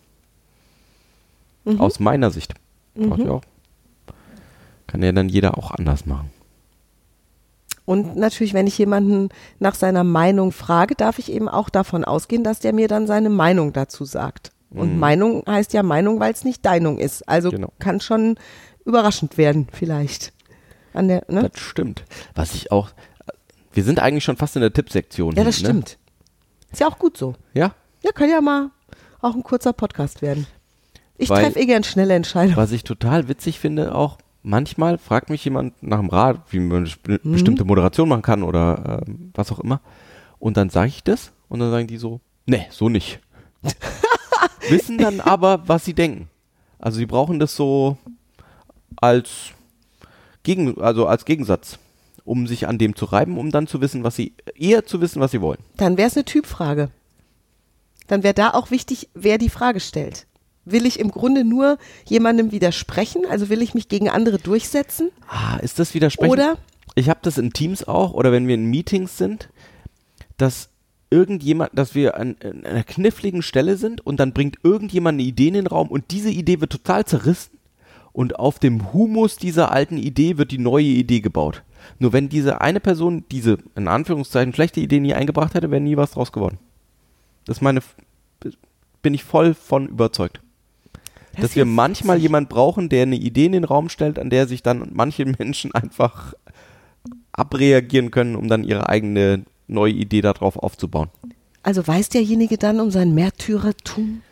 Mhm. 1.75 1.81
Aus 1.81 2.01
meiner 2.01 2.31
Sicht. 2.31 2.55
Mhm. 2.95 3.15
Ja 3.25 3.31
auch. 3.33 3.43
Kann 4.87 5.03
ja 5.03 5.13
dann 5.13 5.29
jeder 5.29 5.59
auch 5.59 5.71
anders 5.71 6.07
machen. 6.07 6.31
Und 7.85 8.17
natürlich, 8.17 8.53
wenn 8.55 8.67
ich 8.67 8.77
jemanden 8.77 9.31
nach 9.59 9.75
seiner 9.75 10.05
Meinung 10.05 10.53
frage, 10.53 10.95
darf 10.95 11.19
ich 11.19 11.33
eben 11.33 11.49
auch 11.49 11.71
davon 11.71 12.05
ausgehen, 12.05 12.45
dass 12.45 12.61
der 12.61 12.75
mir 12.75 12.87
dann 12.89 13.07
seine 13.07 13.31
Meinung 13.31 13.73
dazu 13.73 14.05
sagt. 14.05 14.53
Und 14.71 14.95
Mhm. 14.95 14.99
Meinung 14.99 15.43
heißt 15.47 15.73
ja 15.73 15.83
Meinung, 15.83 16.21
weil 16.21 16.33
es 16.33 16.45
nicht 16.45 16.65
Deinung 16.67 16.99
ist. 16.99 17.27
Also 17.29 17.51
Genau. 17.51 17.73
kann 17.79 18.01
schon 18.01 18.37
überraschend 18.85 19.39
werden, 19.39 19.69
vielleicht. 19.73 20.33
An 20.93 21.09
der, 21.09 21.25
ne? 21.29 21.49
Das 21.51 21.61
stimmt. 21.61 22.05
Was 22.35 22.55
ich 22.55 22.73
auch. 22.73 22.91
Wir 23.73 23.85
sind 23.85 24.01
eigentlich 24.01 24.25
schon 24.25 24.37
fast 24.37 24.57
in 24.57 24.63
der 24.63 24.73
Tippsektion. 24.73 25.35
Ja, 25.37 25.45
das 25.45 25.57
hier, 25.57 25.69
ne? 25.69 25.75
stimmt. 25.75 25.99
Ist 26.73 26.81
ja 26.81 26.89
auch 26.89 26.99
gut 26.99 27.17
so. 27.17 27.35
Ja, 27.55 27.73
Ja, 28.03 28.13
kann 28.13 28.29
ja 28.31 28.41
mal 28.41 28.71
auch 29.23 29.35
ein 29.35 29.43
kurzer 29.43 29.73
Podcast 29.73 30.21
werden. 30.23 30.47
Ich 31.19 31.29
treffe 31.29 31.59
eh 31.59 31.67
gern 31.67 31.85
schnelle 31.85 32.15
Entscheidungen. 32.15 32.57
Was 32.57 32.73
ich 32.73 32.85
total 32.85 33.29
witzig 33.29 33.59
finde, 33.59 33.95
auch 33.95 34.19
manchmal 34.43 34.99
fragt 34.99 35.31
mich 35.31 35.45
jemand 35.45 35.83
nach 35.83 35.99
dem 35.99 36.09
Rat, 36.09 36.41
wie 36.51 36.61
man 36.61 36.89
eine 37.07 37.19
Mhm. 37.23 37.33
bestimmte 37.33 37.65
Moderation 37.65 38.09
machen 38.09 38.23
kann 38.23 38.43
oder 38.43 39.03
ähm, 39.07 39.33
was 39.35 39.51
auch 39.53 39.59
immer. 39.59 39.81
Und 40.39 40.57
dann 40.57 40.71
sage 40.71 40.89
ich 40.89 41.03
das 41.03 41.33
und 41.49 41.59
dann 41.61 41.71
sagen 41.71 41.89
die 41.89 41.97
so, 41.97 42.21
nee, 42.47 42.67
so 42.71 42.89
nicht. 42.89 43.19
Wissen 44.69 44.99
dann 44.99 45.21
aber, 45.21 45.67
was 45.69 45.85
sie 45.85 45.95
denken. 45.95 46.29
Also 46.79 46.99
sie 46.99 47.07
brauchen 47.07 47.39
das 47.41 47.57
so 47.57 47.99
als 48.97 49.31
Gegen, 50.45 50.81
also 50.81 51.07
als 51.07 51.25
Gegensatz, 51.25 51.79
um 52.25 52.47
sich 52.47 52.69
an 52.69 52.79
dem 52.79 52.95
zu 52.95 53.07
reiben, 53.07 53.37
um 53.39 53.51
dann 53.51 53.67
zu 53.67 53.81
wissen, 53.81 54.05
was 54.05 54.15
sie, 54.17 54.35
eher 54.55 54.87
zu 54.87 55.01
wissen, 55.01 55.21
was 55.21 55.33
sie 55.33 55.41
wollen. 55.41 55.59
Dann 55.77 55.97
wäre 55.97 56.09
es 56.09 56.17
eine 56.17 56.25
Typfrage. 56.25 56.91
Dann 58.07 58.23
wäre 58.23 58.35
da 58.35 58.51
auch 58.55 58.71
wichtig, 58.71 59.09
wer 59.15 59.37
die 59.39 59.51
Frage 59.51 59.81
stellt. 59.81 60.27
Will 60.71 60.87
ich 60.87 60.99
im 60.99 61.11
Grunde 61.11 61.45
nur 61.45 61.79
jemandem 62.05 62.53
widersprechen? 62.53 63.23
Also 63.29 63.49
will 63.49 63.63
ich 63.63 63.75
mich 63.75 63.89
gegen 63.89 64.09
andere 64.09 64.39
durchsetzen? 64.39 65.11
Ah, 65.29 65.57
ist 65.59 65.79
das 65.79 65.95
Widersprechen? 65.95 66.33
Oder 66.33 66.59
ich 66.95 67.09
habe 67.09 67.21
das 67.23 67.39
in 67.39 67.53
Teams 67.53 67.87
auch 67.87 68.13
oder 68.13 68.33
wenn 68.33 68.47
wir 68.49 68.55
in 68.55 68.67
Meetings 68.67 69.17
sind, 69.17 69.49
dass 70.37 70.71
irgendjemand, 71.11 71.71
dass 71.75 71.95
wir 71.95 72.17
an, 72.17 72.37
an 72.43 72.65
einer 72.65 72.85
kniffligen 72.85 73.43
Stelle 73.43 73.77
sind 73.77 74.05
und 74.05 74.21
dann 74.21 74.33
bringt 74.33 74.59
irgendjemand 74.63 75.17
eine 75.17 75.29
Idee 75.29 75.49
in 75.49 75.55
den 75.55 75.67
Raum 75.67 75.89
und 75.89 76.11
diese 76.11 76.31
Idee 76.31 76.61
wird 76.61 76.73
total 76.73 77.05
zerrissen 77.05 77.59
und 78.13 78.39
auf 78.39 78.59
dem 78.59 78.93
Humus 78.93 79.37
dieser 79.37 79.73
alten 79.73 79.97
Idee 79.97 80.39
wird 80.39 80.51
die 80.51 80.59
neue 80.59 80.85
Idee 80.85 81.21
gebaut. 81.21 81.63
Nur 81.99 82.13
wenn 82.13 82.29
diese 82.29 82.61
eine 82.61 82.81
Person 82.81 83.25
diese, 83.31 83.59
in 83.77 83.89
Anführungszeichen, 83.89 84.53
schlechte 84.53 84.81
Idee 84.81 85.01
nie 85.01 85.15
eingebracht 85.15 85.55
hätte, 85.55 85.71
wäre 85.71 85.81
nie 85.81 85.97
was 85.97 86.11
draus 86.11 86.33
geworden. 86.33 86.59
Das 87.45 87.61
meine, 87.61 87.81
bin 89.03 89.15
ich 89.15 89.25
voll 89.25 89.55
von 89.55 89.87
überzeugt. 89.87 90.41
Das 91.41 91.51
dass 91.51 91.57
wir 91.57 91.65
manchmal 91.65 92.19
jemand 92.19 92.49
brauchen, 92.49 92.89
der 92.89 93.03
eine 93.03 93.17
Idee 93.17 93.47
in 93.47 93.53
den 93.53 93.65
Raum 93.65 93.89
stellt, 93.89 94.19
an 94.19 94.31
der 94.31 94.47
sich 94.47 94.63
dann 94.63 94.91
manche 94.93 95.25
Menschen 95.39 95.73
einfach 95.73 96.35
abreagieren 97.33 98.11
können, 98.11 98.37
um 98.37 98.49
dann 98.49 98.65
ihre 98.65 98.89
eigene 98.89 99.45
neue 99.69 99.93
Idee 99.93 100.21
darauf 100.21 100.57
aufzubauen. 100.57 101.09
Also 101.63 101.87
weiß 101.87 102.09
derjenige 102.09 102.59
dann 102.59 102.81
um 102.81 102.91
sein 102.91 103.15
Märtyrertum? 103.15 104.23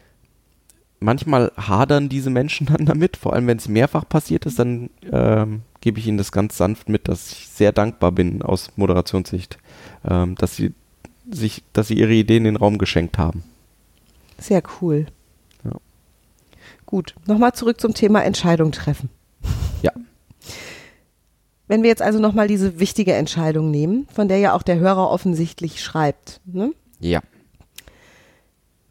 Manchmal 0.99 1.53
hadern 1.57 2.09
diese 2.09 2.31
Menschen 2.31 2.67
dann 2.73 2.87
damit, 2.87 3.17
vor 3.17 3.35
allem 3.35 3.47
wenn 3.47 3.59
es 3.59 3.69
mehrfach 3.69 4.09
passiert 4.09 4.47
ist, 4.47 4.59
dann 4.59 4.91
ähm, 5.13 5.63
gebe 5.81 5.99
ich 6.01 6.07
ihnen 6.07 6.19
das 6.19 6.33
ganz 6.33 6.57
sanft 6.57 6.89
mit, 6.89 7.09
dass 7.09 7.31
ich 7.33 7.49
sehr 7.49 7.73
dankbar 7.73 8.13
bin 8.13 8.43
aus 8.43 8.71
Moderationssicht, 8.77 9.59
ähm, 10.09 10.35
dass 10.37 10.57
sie 10.57 10.73
sich, 11.31 11.63
dass 11.73 11.89
sie 11.89 11.99
ihre 11.99 12.13
Idee 12.13 12.39
in 12.39 12.45
den 12.45 12.57
Raum 12.57 12.79
geschenkt 12.79 13.19
haben. 13.19 13.45
Sehr 14.39 14.63
cool. 14.81 15.07
Gut, 16.87 17.15
nochmal 17.27 17.53
zurück 17.53 17.81
zum 17.81 17.95
Thema 17.95 18.23
Entscheidung 18.25 18.73
treffen. 18.73 19.11
Ja. 19.83 19.93
Wenn 21.67 21.83
wir 21.83 21.91
jetzt 21.91 22.03
also 22.03 22.21
nochmal 22.21 22.47
diese 22.47 22.79
wichtige 22.79 23.13
Entscheidung 23.13 23.71
nehmen, 23.71 24.07
von 24.13 24.29
der 24.29 24.39
ja 24.39 24.55
auch 24.55 24.63
der 24.63 24.79
Hörer 24.79 25.11
offensichtlich 25.11 25.83
schreibt, 25.83 26.41
ne? 26.47 26.73
Ja. 27.01 27.21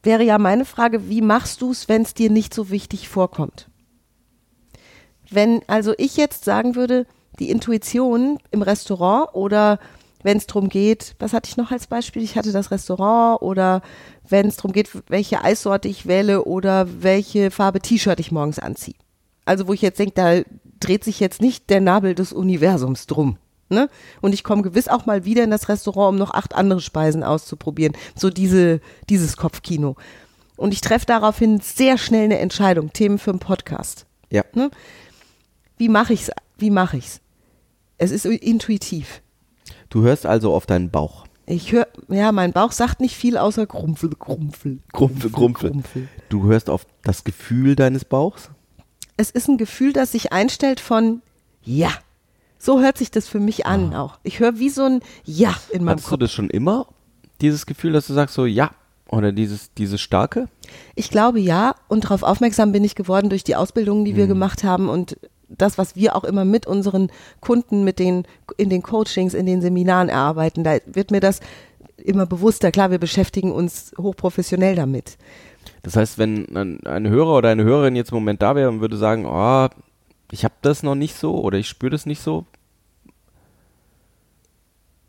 wäre 0.03 0.23
ja 0.23 0.38
meine 0.38 0.65
Frage, 0.65 1.10
wie 1.10 1.21
machst 1.21 1.62
du 1.62 1.71
es, 1.71 1.89
wenn 1.89 2.03
es 2.03 2.13
dir 2.13 2.29
nicht 2.29 2.53
so 2.53 2.69
wichtig 2.69 3.10
vorkommt? 3.10 3.67
Wenn 5.31 5.62
also 5.67 5.93
ich 5.97 6.17
jetzt 6.17 6.45
sagen 6.45 6.75
würde, 6.75 7.08
die 7.39 7.49
Intuition 7.49 8.38
im 8.51 8.62
Restaurant 8.62 9.34
oder 9.34 9.79
wenn 10.25 10.38
es 10.38 10.47
darum 10.47 10.69
geht, 10.69 11.15
was 11.19 11.33
hatte 11.33 11.47
ich 11.47 11.55
noch 11.55 11.69
als 11.69 11.85
Beispiel? 11.85 12.23
Ich 12.23 12.35
hatte 12.35 12.51
das 12.51 12.71
Restaurant 12.71 13.43
oder 13.43 13.83
wenn 14.27 14.47
es 14.47 14.55
darum 14.55 14.71
geht, 14.71 14.89
welche 15.07 15.43
Eissorte 15.43 15.88
ich 15.88 16.07
wähle 16.07 16.45
oder 16.45 16.88
welche 17.03 17.51
Farbe 17.51 17.79
T-Shirt 17.79 18.19
ich 18.19 18.31
morgens 18.31 18.57
anziehe. 18.57 18.95
Also 19.45 19.67
wo 19.67 19.73
ich 19.73 19.83
jetzt 19.83 19.99
denke, 19.99 20.13
da 20.15 20.41
dreht 20.79 21.03
sich 21.03 21.19
jetzt 21.19 21.41
nicht 21.41 21.69
der 21.69 21.79
Nabel 21.79 22.15
des 22.15 22.33
Universums 22.33 23.05
drum. 23.05 23.38
Ne? 23.69 23.88
Und 24.19 24.33
ich 24.33 24.43
komme 24.43 24.63
gewiss 24.63 24.88
auch 24.88 25.05
mal 25.05 25.25
wieder 25.25 25.43
in 25.43 25.51
das 25.51 25.69
Restaurant, 25.69 26.13
um 26.13 26.15
noch 26.17 26.31
acht 26.31 26.55
andere 26.55 26.81
Speisen 26.81 27.23
auszuprobieren. 27.23 27.93
So 28.15 28.31
diese, 28.31 28.81
dieses 29.09 29.38
Kopfkino. 29.38 29.95
Und 30.57 30.73
ich 30.73 30.81
treffe 30.81 31.05
daraufhin 31.05 31.59
sehr 31.59 31.99
schnell 31.99 32.25
eine 32.25 32.39
Entscheidung. 32.39 32.91
Themen 32.93 33.19
für 33.19 33.29
einen 33.29 33.39
Podcast. 33.39 34.07
Ja. 34.31 34.43
Ne? 34.53 34.71
Wie 35.77 35.89
mache 35.89 36.13
ich's? 36.13 36.31
Wie 36.57 36.71
mache 36.71 36.97
ich's? 36.97 37.21
Es 37.99 38.09
ist 38.09 38.25
intuitiv. 38.25 39.21
Du 39.95 40.03
hörst 40.03 40.25
also 40.25 40.53
auf 40.53 40.65
deinen 40.65 40.89
Bauch. 40.89 41.23
Ich 41.45 41.71
höre, 41.71 41.88
ja, 42.10 42.34
mein 42.34 42.51
Bauch 42.51 42.73
sagt 42.73 42.99
nicht 42.99 43.15
viel 43.15 43.38
außer 43.38 43.65
Grumpfel, 43.65 44.10
Grumpfel, 44.10 44.79
Grumpfel, 44.91 45.31
Grumpfel. 45.31 46.10
Du 46.27 46.43
hörst 46.47 46.69
auf 46.69 46.86
das 47.03 47.23
Gefühl 47.23 47.77
deines 47.77 48.03
Bauchs. 48.03 48.49
Es 49.15 49.31
ist 49.31 49.47
ein 49.47 49.58
Gefühl, 49.58 49.93
das 49.93 50.12
sich 50.12 50.34
einstellt 50.34 50.81
von 50.81 51.21
Ja. 51.63 51.91
So 52.60 52.81
hört 52.81 52.97
sich 52.97 53.10
das 53.10 53.29
für 53.29 53.39
mich 53.39 53.67
an 53.67 53.93
auch. 53.93 54.19
Ich 54.23 54.41
höre 54.41 54.60
wie 54.60 54.67
so 54.67 54.84
ein 54.84 54.99
Ja 55.23 55.55
in 55.71 55.86
meinem 55.86 55.93
Hattest 55.93 56.08
du 56.08 56.10
Kopf. 56.10 56.19
das 56.19 56.34
schon 56.34 56.49
immer? 56.49 56.88
Dieses 57.39 57.65
Gefühl, 57.65 57.93
dass 57.93 58.08
du 58.08 58.13
sagst 58.13 58.36
so, 58.36 58.45
ja, 58.45 58.71
oder 59.08 59.31
dieses, 59.31 59.73
dieses 59.75 60.01
starke? 60.01 60.49
Ich 60.95 61.10
glaube 61.10 61.39
ja 61.39 61.73
und 61.88 62.03
darauf 62.03 62.23
aufmerksam 62.23 62.73
bin 62.73 62.84
ich 62.84 62.95
geworden 62.95 63.29
durch 63.29 63.45
die 63.45 63.55
Ausbildungen, 63.55 64.03
die 64.03 64.17
wir 64.17 64.27
gemacht 64.27 64.65
haben 64.65 64.89
und 64.89 65.17
das, 65.49 65.77
was 65.77 65.95
wir 65.95 66.15
auch 66.15 66.23
immer 66.23 66.45
mit 66.45 66.65
unseren 66.67 67.12
Kunden, 67.39 67.84
mit 67.84 67.99
den, 67.99 68.25
in 68.58 68.69
den 68.69 68.81
Coachings, 68.81 69.34
in 69.34 69.45
den 69.45 69.62
Seminaren 69.62 70.10
erarbeiten, 70.10 70.63
da 70.63 70.77
wird 70.86 71.12
mir 71.12 71.19
das 71.19 71.39
immer 71.97 72.25
bewusster. 72.25 72.71
Klar, 72.71 72.91
wir 72.91 72.99
beschäftigen 72.99 73.51
uns 73.51 73.93
hochprofessionell 73.97 74.75
damit. 74.75 75.17
Das 75.84 75.95
heißt, 75.95 76.17
wenn 76.17 76.55
ein, 76.86 77.08
Hörer 77.10 77.38
oder 77.38 77.49
eine 77.49 77.63
Hörerin 77.63 77.95
jetzt 77.95 78.12
im 78.12 78.15
Moment 78.15 78.41
da 78.41 78.55
wäre 78.55 78.69
und 78.69 78.81
würde 78.81 78.97
sagen, 78.97 79.25
oh, 79.25 79.67
ich 80.31 80.43
habe 80.43 80.55
das 80.62 80.84
noch 80.84 80.95
nicht 80.95 81.15
so 81.15 81.39
oder 81.39 81.58
ich 81.58 81.67
spüre 81.67 81.91
das 81.91 82.05
nicht 82.05 82.21
so, 82.21 82.45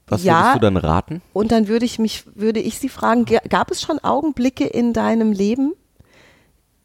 was 0.09 0.23
Ja. 0.23 0.39
würdest 0.41 0.55
du 0.57 0.61
dann 0.61 0.77
raten? 0.77 1.23
Und 1.33 1.51
dann 1.51 1.67
würde 1.69 1.85
ich 1.85 1.99
mich, 1.99 2.25
würde 2.35 2.61
ich 2.61 2.79
Sie 2.79 2.89
fragen, 2.89 3.25
ga- 3.25 3.41
gab 3.49 3.71
es 3.71 3.83
schon 3.83 3.99
Augenblicke 3.99 4.65
in 4.65 4.93
deinem 4.93 5.33
Leben, 5.33 5.73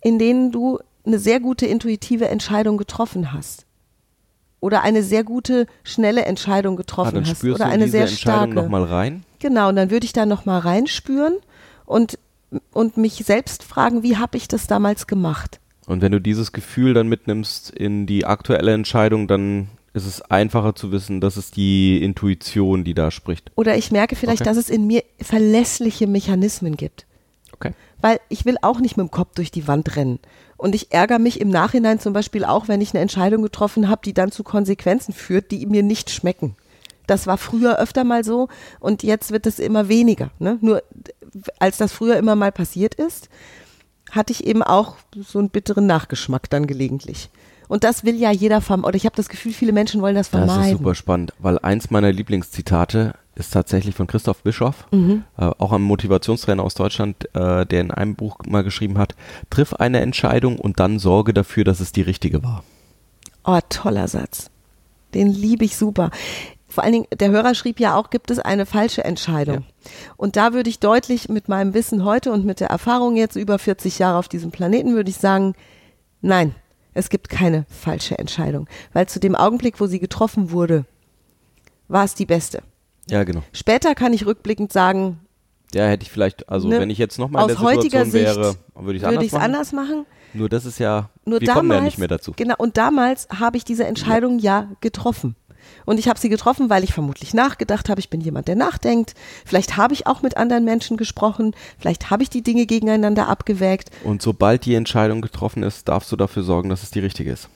in 0.02 0.18
denen 0.18 0.52
du 0.52 0.80
eine 1.06 1.20
sehr 1.20 1.40
gute 1.40 1.66
intuitive 1.66 2.28
Entscheidung 2.28 2.78
getroffen 2.78 3.34
hast? 3.34 3.66
Oder 4.60 4.84
eine 4.84 5.02
sehr 5.02 5.24
gute, 5.24 5.66
schnelle 5.84 6.26
Entscheidung 6.26 6.76
Ah, 6.76 6.78
getroffen 6.78 7.16
dann 7.16 7.26
hast? 7.28 7.44
Oder 7.44 7.66
eine 7.66 7.88
sehr 7.88 8.08
starke. 8.08 8.54
nochmal 8.54 8.84
rein. 8.84 9.24
Genau, 9.40 9.70
und 9.70 9.76
dann 9.76 9.90
würde 9.90 10.06
ich 10.06 10.14
da 10.14 10.26
nochmal 10.28 10.60
reinspüren 10.60 11.38
und, 11.86 12.20
und 12.72 12.96
mich 12.98 13.14
selbst 13.26 13.64
fragen, 13.64 14.04
wie 14.04 14.18
habe 14.18 14.38
ich 14.38 14.48
das 14.48 14.68
damals 14.68 15.08
gemacht? 15.08 15.60
Und 15.88 16.02
wenn 16.04 16.12
du 16.12 16.22
dieses 16.22 16.52
Gefühl 16.52 16.94
dann 16.94 17.08
mitnimmst 17.08 17.72
in 17.72 18.06
die 18.06 18.26
aktuelle 18.26 18.72
Entscheidung, 18.74 19.28
dann 19.28 19.68
ist 19.94 20.06
es 20.06 20.22
einfacher 20.22 20.76
zu 20.76 20.92
wissen, 20.92 21.20
das 21.22 21.38
ist 21.38 21.56
die 21.58 22.02
Intuition, 22.04 22.84
die 22.84 22.94
da 22.94 23.10
spricht. 23.10 23.52
Oder 23.56 23.78
ich 23.78 23.92
merke 23.92 24.16
vielleicht, 24.16 24.42
Okay. 24.42 24.50
dass 24.50 24.58
es 24.58 24.70
in 24.70 24.86
mir 24.86 25.04
verlässliche 25.20 26.06
Mechanismen 26.06 26.78
gibt. 26.78 27.08
Okay. 27.54 27.72
Weil 28.00 28.20
ich 28.30 28.46
will 28.46 28.58
auch 28.62 28.80
nicht 28.80 28.96
mit 28.96 29.08
dem 29.08 29.12
Kopf 29.12 29.34
durch 29.36 29.52
die 29.52 29.68
Wand 29.68 29.96
rennen. 29.96 30.20
Und 30.62 30.76
ich 30.76 30.91
ärgere 30.91 31.17
mich 31.17 31.41
im 31.41 31.50
Nachhinein 31.50 32.00
zum 32.00 32.13
Beispiel 32.13 32.45
auch, 32.45 32.67
wenn 32.67 32.82
ich 32.82 32.93
eine 32.93 33.02
Entscheidung 33.02 33.41
getroffen 33.41 33.89
habe, 33.89 34.02
die 34.06 34.13
dann 34.13 34.32
zu 34.32 34.43
Konsequenzen 34.43 35.12
führt, 35.12 35.50
die 35.50 35.65
mir 35.65 35.82
nicht 35.82 36.12
schmecken. 36.12 36.56
Das 37.08 37.26
war 37.26 37.39
früher 37.39 37.80
öfter 37.80 38.04
mal 38.04 38.24
so 38.24 38.47
und 38.80 39.02
jetzt 39.02 39.32
wird 39.32 39.47
es 39.47 39.58
immer 39.58 39.88
weniger. 39.89 40.30
Ne? 40.38 40.60
Nur 40.62 40.84
als 41.58 41.78
das 41.78 41.91
früher 41.91 42.15
immer 42.17 42.36
mal 42.36 42.52
passiert 42.52 42.93
ist, 42.93 43.28
hatte 44.12 44.34
ich 44.34 44.45
eben 44.45 44.62
auch 44.62 44.97
so 45.19 45.39
einen 45.39 45.50
bitteren 45.50 45.88
Nachgeschmack 45.88 46.47
dann 46.52 46.67
gelegentlich. 46.67 47.32
Und 47.67 47.84
das 47.84 48.04
will 48.04 48.15
ja 48.15 48.30
jeder 48.30 48.62
vermeiden. 48.62 48.88
Oder 48.89 48.97
ich 48.97 49.06
habe 49.06 49.15
das 49.15 49.30
Gefühl, 49.30 49.54
viele 49.54 49.71
Menschen 49.71 50.04
wollen 50.04 50.13
das 50.13 50.30
Das 50.30 50.45
vermeiden. 50.45 50.74
ist 50.74 50.78
super 50.78 50.93
spannend, 50.93 51.34
weil 51.39 51.58
eins 51.58 51.89
meiner 51.89 52.12
Lieblingszitate 52.12 53.15
ist 53.36 53.52
tatsächlich 53.52 53.96
von 53.96 54.08
Christoph 54.08 54.44
Bischoff, 54.44 54.88
Mhm. 54.91 55.24
äh, 55.38 55.46
auch 55.58 55.72
ein 55.72 55.82
Motivationstrainer 55.82 56.63
aus 56.63 56.74
Deutschland, 56.74 57.34
äh, 57.34 57.65
der 57.65 57.82
in 57.82 57.91
einem 57.91 58.15
Buch 58.15 58.38
mal 58.46 58.63
geschrieben 58.63 58.98
hat, 58.98 59.15
triff 59.50 59.74
eine 59.74 60.02
Entscheidung 60.02 60.60
und 60.60 60.80
dann 60.80 61.00
sorge 61.00 61.34
dafür, 61.34 61.63
dass 61.63 61.80
es 61.80 61.91
die 61.91 62.02
richtige 62.02 62.44
war. 62.44 62.63
Oh, 63.44 63.60
toller 63.70 64.08
Satz. 64.08 64.50
Den 65.13 65.28
liebe 65.28 65.65
ich 65.65 65.78
super. 65.78 66.12
Vor 66.67 66.84
allen 66.84 66.94
Dingen, 66.94 67.08
der 67.13 67.32
Hörer 67.32 67.54
schrieb 67.54 67.80
ja 67.82 67.96
auch, 67.96 68.10
gibt 68.12 68.32
es 68.32 68.39
eine 68.39 68.65
falsche 68.65 69.04
Entscheidung. 69.04 69.65
Und 70.15 70.36
da 70.38 70.54
würde 70.54 70.70
ich 70.70 70.80
deutlich 70.80 71.28
mit 71.28 71.50
meinem 71.50 71.74
Wissen 71.74 72.06
heute 72.06 72.32
und 72.32 72.46
mit 72.46 72.60
der 72.62 72.70
Erfahrung 72.70 73.17
jetzt 73.17 73.36
über 73.36 73.60
40 73.60 74.00
Jahre 74.00 74.17
auf 74.17 74.30
diesem 74.30 74.52
Planeten, 74.52 74.94
würde 74.94 75.10
ich 75.10 75.17
sagen, 75.17 75.54
nein, 76.22 76.56
es 76.94 77.10
gibt 77.10 77.28
keine 77.28 77.65
falsche 77.70 78.17
Entscheidung. 78.20 78.67
Weil 78.94 79.08
zu 79.08 79.20
dem 79.20 79.36
Augenblick, 79.36 79.82
wo 79.82 79.88
sie 79.88 80.00
getroffen 80.00 80.52
wurde, 80.52 80.86
war 81.89 82.06
es 82.06 82.15
die 82.15 82.26
beste. 82.26 82.63
Ja, 83.10 83.24
genau. 83.24 83.44
Später 83.54 83.96
kann 83.96 84.14
ich 84.14 84.26
rückblickend 84.26 84.72
sagen, 84.72 85.20
Ja, 85.74 85.86
hätte 85.86 86.04
ich 86.04 86.12
vielleicht, 86.12 86.50
also 86.50 86.68
Ne, 86.68 86.80
wenn 86.80 86.90
ich 86.90 86.98
jetzt 86.98 87.18
nochmal 87.18 87.44
in 87.44 87.48
der 87.48 87.58
Situation 87.58 88.14
wäre, 88.14 88.56
würde 88.76 88.98
ich 88.98 89.04
es 89.04 89.10
würde 89.10 89.20
anders 89.20 89.34
anders 89.34 89.72
machen. 89.74 90.06
Nur 90.34 90.50
das 90.50 90.66
ist 90.66 90.80
ja, 90.80 91.10
Nur 91.26 91.42
wir 91.42 91.48
damals, 91.48 91.60
kommen 91.60 91.72
ja 91.72 91.82
nicht 91.82 91.98
mehr 91.98 92.08
dazu. 92.08 92.34
Genau, 92.36 92.56
und 92.58 92.78
damals 92.78 93.28
habe 93.38 93.58
ich 93.58 93.66
diese 93.66 93.86
Entscheidung 93.86 94.40
ja 94.40 94.70
getroffen. 94.82 95.36
Und 95.86 96.00
ich 96.00 96.08
habe 96.08 96.20
sie 96.20 96.30
getroffen, 96.30 96.70
weil 96.70 96.84
ich 96.84 96.94
vermutlich 96.94 97.34
nachgedacht 97.34 97.90
habe, 97.90 98.00
ich 98.00 98.10
bin 98.10 98.22
jemand, 98.22 98.48
der 98.48 98.56
nachdenkt. 98.56 99.14
Vielleicht 99.46 99.78
habe 99.78 99.94
ich 99.94 100.08
auch 100.08 100.22
mit 100.22 100.38
anderen 100.38 100.64
Menschen 100.64 100.98
gesprochen. 100.98 101.56
Vielleicht 101.78 102.10
habe 102.10 102.24
ich 102.24 102.30
die 102.30 102.44
Dinge 102.44 102.66
gegeneinander 102.66 103.28
abgewägt. 103.28 103.90
Und 104.04 104.22
sobald 104.22 104.66
die 104.66 104.76
Entscheidung 104.76 105.22
getroffen 105.22 105.64
ist, 105.64 105.88
darfst 105.88 106.12
du 106.12 106.16
dafür 106.16 106.44
sorgen, 106.44 106.70
dass 106.70 106.84
es 106.84 106.92
die 106.92 107.00
richtige 107.00 107.32
ist. 107.32 107.50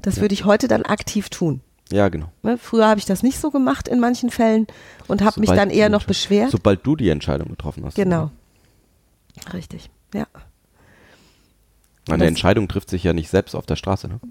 Das 0.00 0.20
würde 0.20 0.34
ich 0.34 0.44
heute 0.44 0.68
dann 0.68 0.82
aktiv 0.82 1.28
tun. 1.30 1.60
Ja, 1.90 2.08
genau. 2.08 2.30
Ne, 2.42 2.56
Früher 2.58 2.86
habe 2.88 2.98
ich 3.00 3.04
das 3.06 3.22
nicht 3.22 3.38
so 3.38 3.50
gemacht 3.50 3.88
in 3.88 4.00
manchen 4.00 4.30
Fällen 4.30 4.66
und 5.08 5.22
habe 5.22 5.40
mich 5.40 5.50
dann 5.50 5.68
eher 5.70 5.88
noch 5.90 6.04
beschwert. 6.04 6.50
Sobald 6.50 6.86
du 6.86 6.96
die 6.96 7.08
Entscheidung 7.10 7.48
getroffen 7.48 7.84
hast. 7.84 7.96
Genau. 7.96 8.30
Richtig. 9.52 9.90
Ja. 10.14 10.26
Eine 12.08 12.26
Entscheidung 12.26 12.68
trifft 12.68 12.90
sich 12.90 13.04
ja 13.04 13.12
nicht 13.12 13.28
selbst 13.30 13.54
auf 13.54 13.66
der 13.66 13.76
Straße. 13.76 14.08
Ne? 14.08 14.20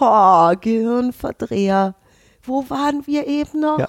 Oh, 0.00 0.52
Gehirnverdreher. 0.60 1.94
Wo 2.42 2.68
waren 2.70 3.06
wir 3.06 3.26
eben 3.26 3.60
noch? 3.60 3.78
Ja. 3.78 3.88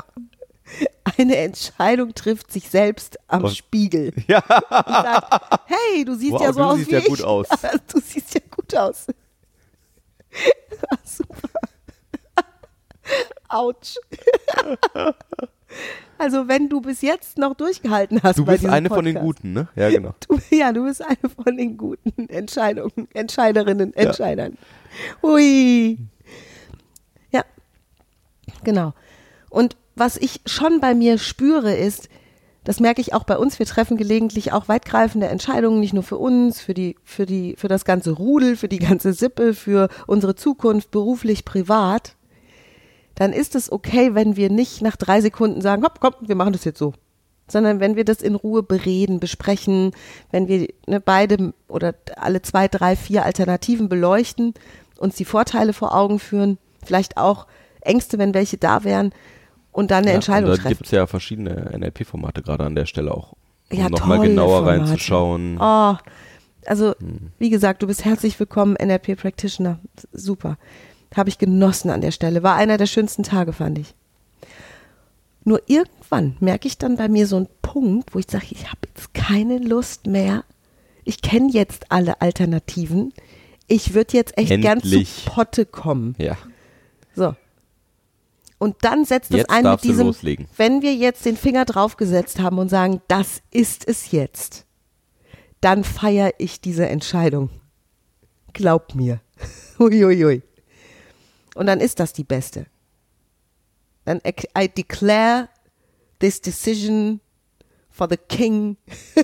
Eine 1.17 1.37
Entscheidung 1.37 2.15
trifft 2.15 2.51
sich 2.51 2.69
selbst 2.69 3.17
am 3.27 3.43
Und- 3.45 3.55
Spiegel. 3.55 4.13
Ja. 4.27 4.43
Sagt, 4.47 5.61
hey, 5.67 6.05
du 6.05 6.15
siehst 6.15 6.33
Wow, 6.33 6.41
ja 6.41 6.53
so 6.53 6.59
du 6.59 6.65
aus 6.65 6.77
siehst 6.77 6.89
wie 6.89 6.93
ja 6.93 6.99
ich. 6.99 7.05
gut 7.07 7.21
aus. 7.23 7.47
Du 7.93 7.99
siehst 7.99 8.33
ja 8.33 8.41
gut 8.55 8.75
aus. 8.75 9.07
Super. 11.03 11.49
Autsch. 13.47 13.97
Also 16.17 16.47
wenn 16.47 16.69
du 16.69 16.79
bis 16.79 17.01
jetzt 17.01 17.37
noch 17.37 17.55
durchgehalten 17.55 18.21
hast 18.23 18.39
Du 18.39 18.45
bist 18.45 18.65
eine 18.65 18.87
von 18.87 19.03
den 19.03 19.15
Podcast. 19.15 19.41
Guten, 19.41 19.53
ne? 19.53 19.67
Ja, 19.75 19.89
genau. 19.89 20.15
Du, 20.27 20.39
ja, 20.49 20.71
du 20.71 20.85
bist 20.85 21.03
eine 21.03 21.29
von 21.29 21.57
den 21.57 21.75
guten 21.75 22.29
Entscheidungen, 22.29 23.09
Entscheiderinnen, 23.13 23.93
Entscheidern. 23.93 24.57
Hui. 25.21 25.97
Ja, 27.31 27.43
genau. 28.63 28.93
Und 29.49 29.75
was 29.95 30.17
ich 30.17 30.41
schon 30.45 30.79
bei 30.79 30.93
mir 30.93 31.17
spüre, 31.17 31.73
ist, 31.73 32.07
das 32.63 32.79
merke 32.79 33.01
ich 33.01 33.13
auch 33.13 33.25
bei 33.25 33.37
uns, 33.37 33.59
wir 33.59 33.65
treffen 33.65 33.95
gelegentlich 33.95 34.51
auch 34.51 34.67
weitgreifende 34.67 35.27
Entscheidungen, 35.27 35.79
nicht 35.79 35.93
nur 35.93 36.03
für 36.03 36.17
uns, 36.17 36.61
für 36.61 36.73
die, 36.73 36.95
für 37.03 37.25
die, 37.25 37.55
für 37.57 37.67
das 37.67 37.85
ganze 37.85 38.11
Rudel, 38.11 38.55
für 38.55 38.67
die 38.67 38.79
ganze 38.79 39.13
Sippe, 39.13 39.53
für 39.53 39.89
unsere 40.07 40.35
Zukunft, 40.35 40.91
beruflich, 40.91 41.45
privat. 41.45 42.15
Dann 43.15 43.33
ist 43.33 43.55
es 43.55 43.71
okay, 43.71 44.13
wenn 44.13 44.35
wir 44.35 44.49
nicht 44.49 44.81
nach 44.81 44.95
drei 44.95 45.21
Sekunden 45.21 45.61
sagen, 45.61 45.83
hopp, 45.83 45.99
komm, 45.99 46.13
wir 46.21 46.35
machen 46.35 46.53
das 46.53 46.65
jetzt 46.65 46.79
so 46.79 46.93
sondern 47.47 47.79
wenn 47.79 47.95
wir 47.95 48.05
das 48.05 48.21
in 48.21 48.35
Ruhe 48.35 48.63
bereden, 48.63 49.19
besprechen, 49.19 49.91
wenn 50.31 50.47
wir 50.47 50.67
ne, 50.87 50.99
beide 50.99 51.53
oder 51.67 51.93
alle 52.17 52.41
zwei, 52.41 52.67
drei, 52.67 52.95
vier 52.95 53.23
Alternativen 53.23 53.89
beleuchten, 53.89 54.53
uns 54.97 55.15
die 55.15 55.25
Vorteile 55.25 55.73
vor 55.73 55.93
Augen 55.93 56.19
führen, 56.19 56.57
vielleicht 56.83 57.17
auch 57.17 57.45
Ängste, 57.81 58.17
wenn 58.17 58.33
welche 58.33 58.57
da 58.57 58.83
wären, 58.83 59.11
und 59.71 59.91
dann 59.91 60.03
eine 60.03 60.11
ja, 60.11 60.15
Entscheidung 60.15 60.49
und 60.49 60.57
da 60.57 60.61
treffen. 60.61 60.77
gibt 60.77 60.85
es 60.85 60.91
ja 60.91 61.05
verschiedene 61.05 61.71
NLP-Formate 61.77 62.41
gerade 62.41 62.63
an 62.63 62.75
der 62.75 62.85
Stelle 62.85 63.13
auch. 63.13 63.33
Um 63.71 63.77
Ja, 63.77 63.89
nochmal 63.89 64.21
genauer 64.21 64.59
Formate. 64.59 64.79
reinzuschauen. 64.79 65.57
Oh, 65.59 65.95
also 66.65 66.95
wie 67.37 67.49
gesagt, 67.49 67.83
du 67.83 67.87
bist 67.87 68.05
herzlich 68.05 68.39
willkommen, 68.39 68.75
NLP 68.81 69.17
Practitioner. 69.17 69.79
Super. 70.13 70.57
Habe 71.15 71.29
ich 71.29 71.37
genossen 71.37 71.89
an 71.89 72.01
der 72.01 72.11
Stelle. 72.11 72.43
War 72.43 72.55
einer 72.55 72.77
der 72.77 72.87
schönsten 72.87 73.23
Tage, 73.23 73.53
fand 73.53 73.79
ich. 73.79 73.95
Nur 75.45 75.61
irgendwann 75.67 76.35
merke 76.39 76.67
ich 76.67 76.77
dann 76.77 76.97
bei 76.97 77.07
mir 77.07 77.27
so 77.27 77.37
einen 77.37 77.47
Punkt, 77.61 78.13
wo 78.13 78.19
ich 78.19 78.25
sage, 78.29 78.47
ich 78.49 78.67
habe 78.67 78.81
jetzt 78.87 79.13
keine 79.13 79.59
Lust 79.59 80.07
mehr. 80.07 80.43
Ich 81.03 81.21
kenne 81.21 81.51
jetzt 81.51 81.91
alle 81.91 82.19
Alternativen. 82.19 83.13
Ich 83.67 83.93
würde 83.93 84.17
jetzt 84.17 84.37
echt 84.37 84.49
gern 84.49 84.79
Endlich. 84.79 85.23
zu 85.23 85.31
Potte 85.31 85.65
kommen. 85.65 86.15
Ja. 86.17 86.35
So. 87.15 87.35
Und 88.57 88.77
dann 88.81 89.05
setzt 89.05 89.31
es 89.33 89.47
ein 89.49 89.63
mit 89.63 89.83
diesem, 89.83 90.07
loslegen. 90.07 90.47
wenn 90.57 90.81
wir 90.81 90.95
jetzt 90.95 91.25
den 91.25 91.37
Finger 91.37 91.65
draufgesetzt 91.65 92.39
haben 92.39 92.57
und 92.57 92.69
sagen, 92.69 93.01
das 93.07 93.41
ist 93.51 93.87
es 93.87 94.11
jetzt, 94.11 94.65
dann 95.61 95.83
feiere 95.83 96.31
ich 96.39 96.61
diese 96.61 96.87
Entscheidung. 96.87 97.49
Glaub 98.53 98.95
mir. 98.95 99.19
Uiuiui. 99.79 100.41
Und 101.55 101.65
dann 101.65 101.79
ist 101.79 101.99
das 101.99 102.13
die 102.13 102.23
beste. 102.23 102.67
Dann 104.05 104.21
I 104.57 104.67
declare 104.69 105.49
this 106.19 106.39
decision 106.39 107.19
for 107.89 108.07
the 108.07 108.17
king 108.17 108.77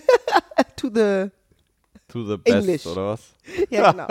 to 0.75 0.89
the 0.93 1.29
To 2.07 2.25
the 2.25 2.35
best, 2.37 2.57
English. 2.57 2.85
oder 2.87 3.07
was? 3.13 3.21
ja 3.69 3.91
genau. 3.91 4.07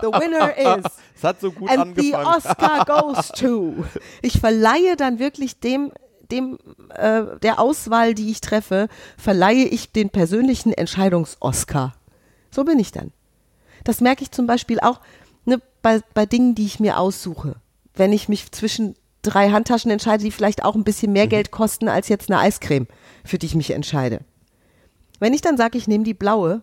The 0.00 0.06
winner 0.20 0.54
is 0.78 0.84
Es 1.16 1.24
hat 1.24 1.40
so 1.40 1.52
gut 1.52 1.70
And 1.70 1.98
the 1.98 2.14
angefangen. 2.14 2.36
Oscar 2.36 2.84
goes 2.84 3.28
to. 3.28 3.84
Ich 4.20 4.40
verleihe 4.40 4.96
dann 4.96 5.18
wirklich 5.18 5.58
dem, 5.58 5.90
dem 6.30 6.58
äh, 6.90 7.38
der 7.42 7.60
Auswahl, 7.60 8.12
die 8.14 8.30
ich 8.30 8.42
treffe, 8.42 8.88
verleihe 9.16 9.64
ich 9.64 9.90
den 9.92 10.10
persönlichen 10.10 10.72
Entscheidungs-Oscar. 10.74 11.94
So 12.50 12.64
bin 12.64 12.78
ich 12.78 12.92
dann. 12.92 13.10
Das 13.84 14.02
merke 14.02 14.22
ich 14.22 14.30
zum 14.30 14.46
Beispiel 14.46 14.78
auch 14.80 15.00
bei, 15.84 16.00
bei 16.14 16.26
Dingen, 16.26 16.56
die 16.56 16.64
ich 16.64 16.80
mir 16.80 16.98
aussuche. 16.98 17.56
Wenn 17.94 18.12
ich 18.12 18.28
mich 18.28 18.50
zwischen 18.50 18.96
drei 19.22 19.50
Handtaschen 19.50 19.90
entscheide, 19.90 20.24
die 20.24 20.30
vielleicht 20.30 20.64
auch 20.64 20.74
ein 20.74 20.82
bisschen 20.82 21.12
mehr 21.12 21.28
Geld 21.28 21.50
kosten 21.50 21.88
als 21.88 22.08
jetzt 22.08 22.30
eine 22.30 22.40
Eiscreme, 22.40 22.88
für 23.24 23.38
die 23.38 23.46
ich 23.46 23.54
mich 23.54 23.70
entscheide. 23.70 24.20
Wenn 25.20 25.34
ich 25.34 25.42
dann 25.42 25.56
sage, 25.56 25.78
ich 25.78 25.86
nehme 25.86 26.02
die 26.02 26.14
blaue, 26.14 26.62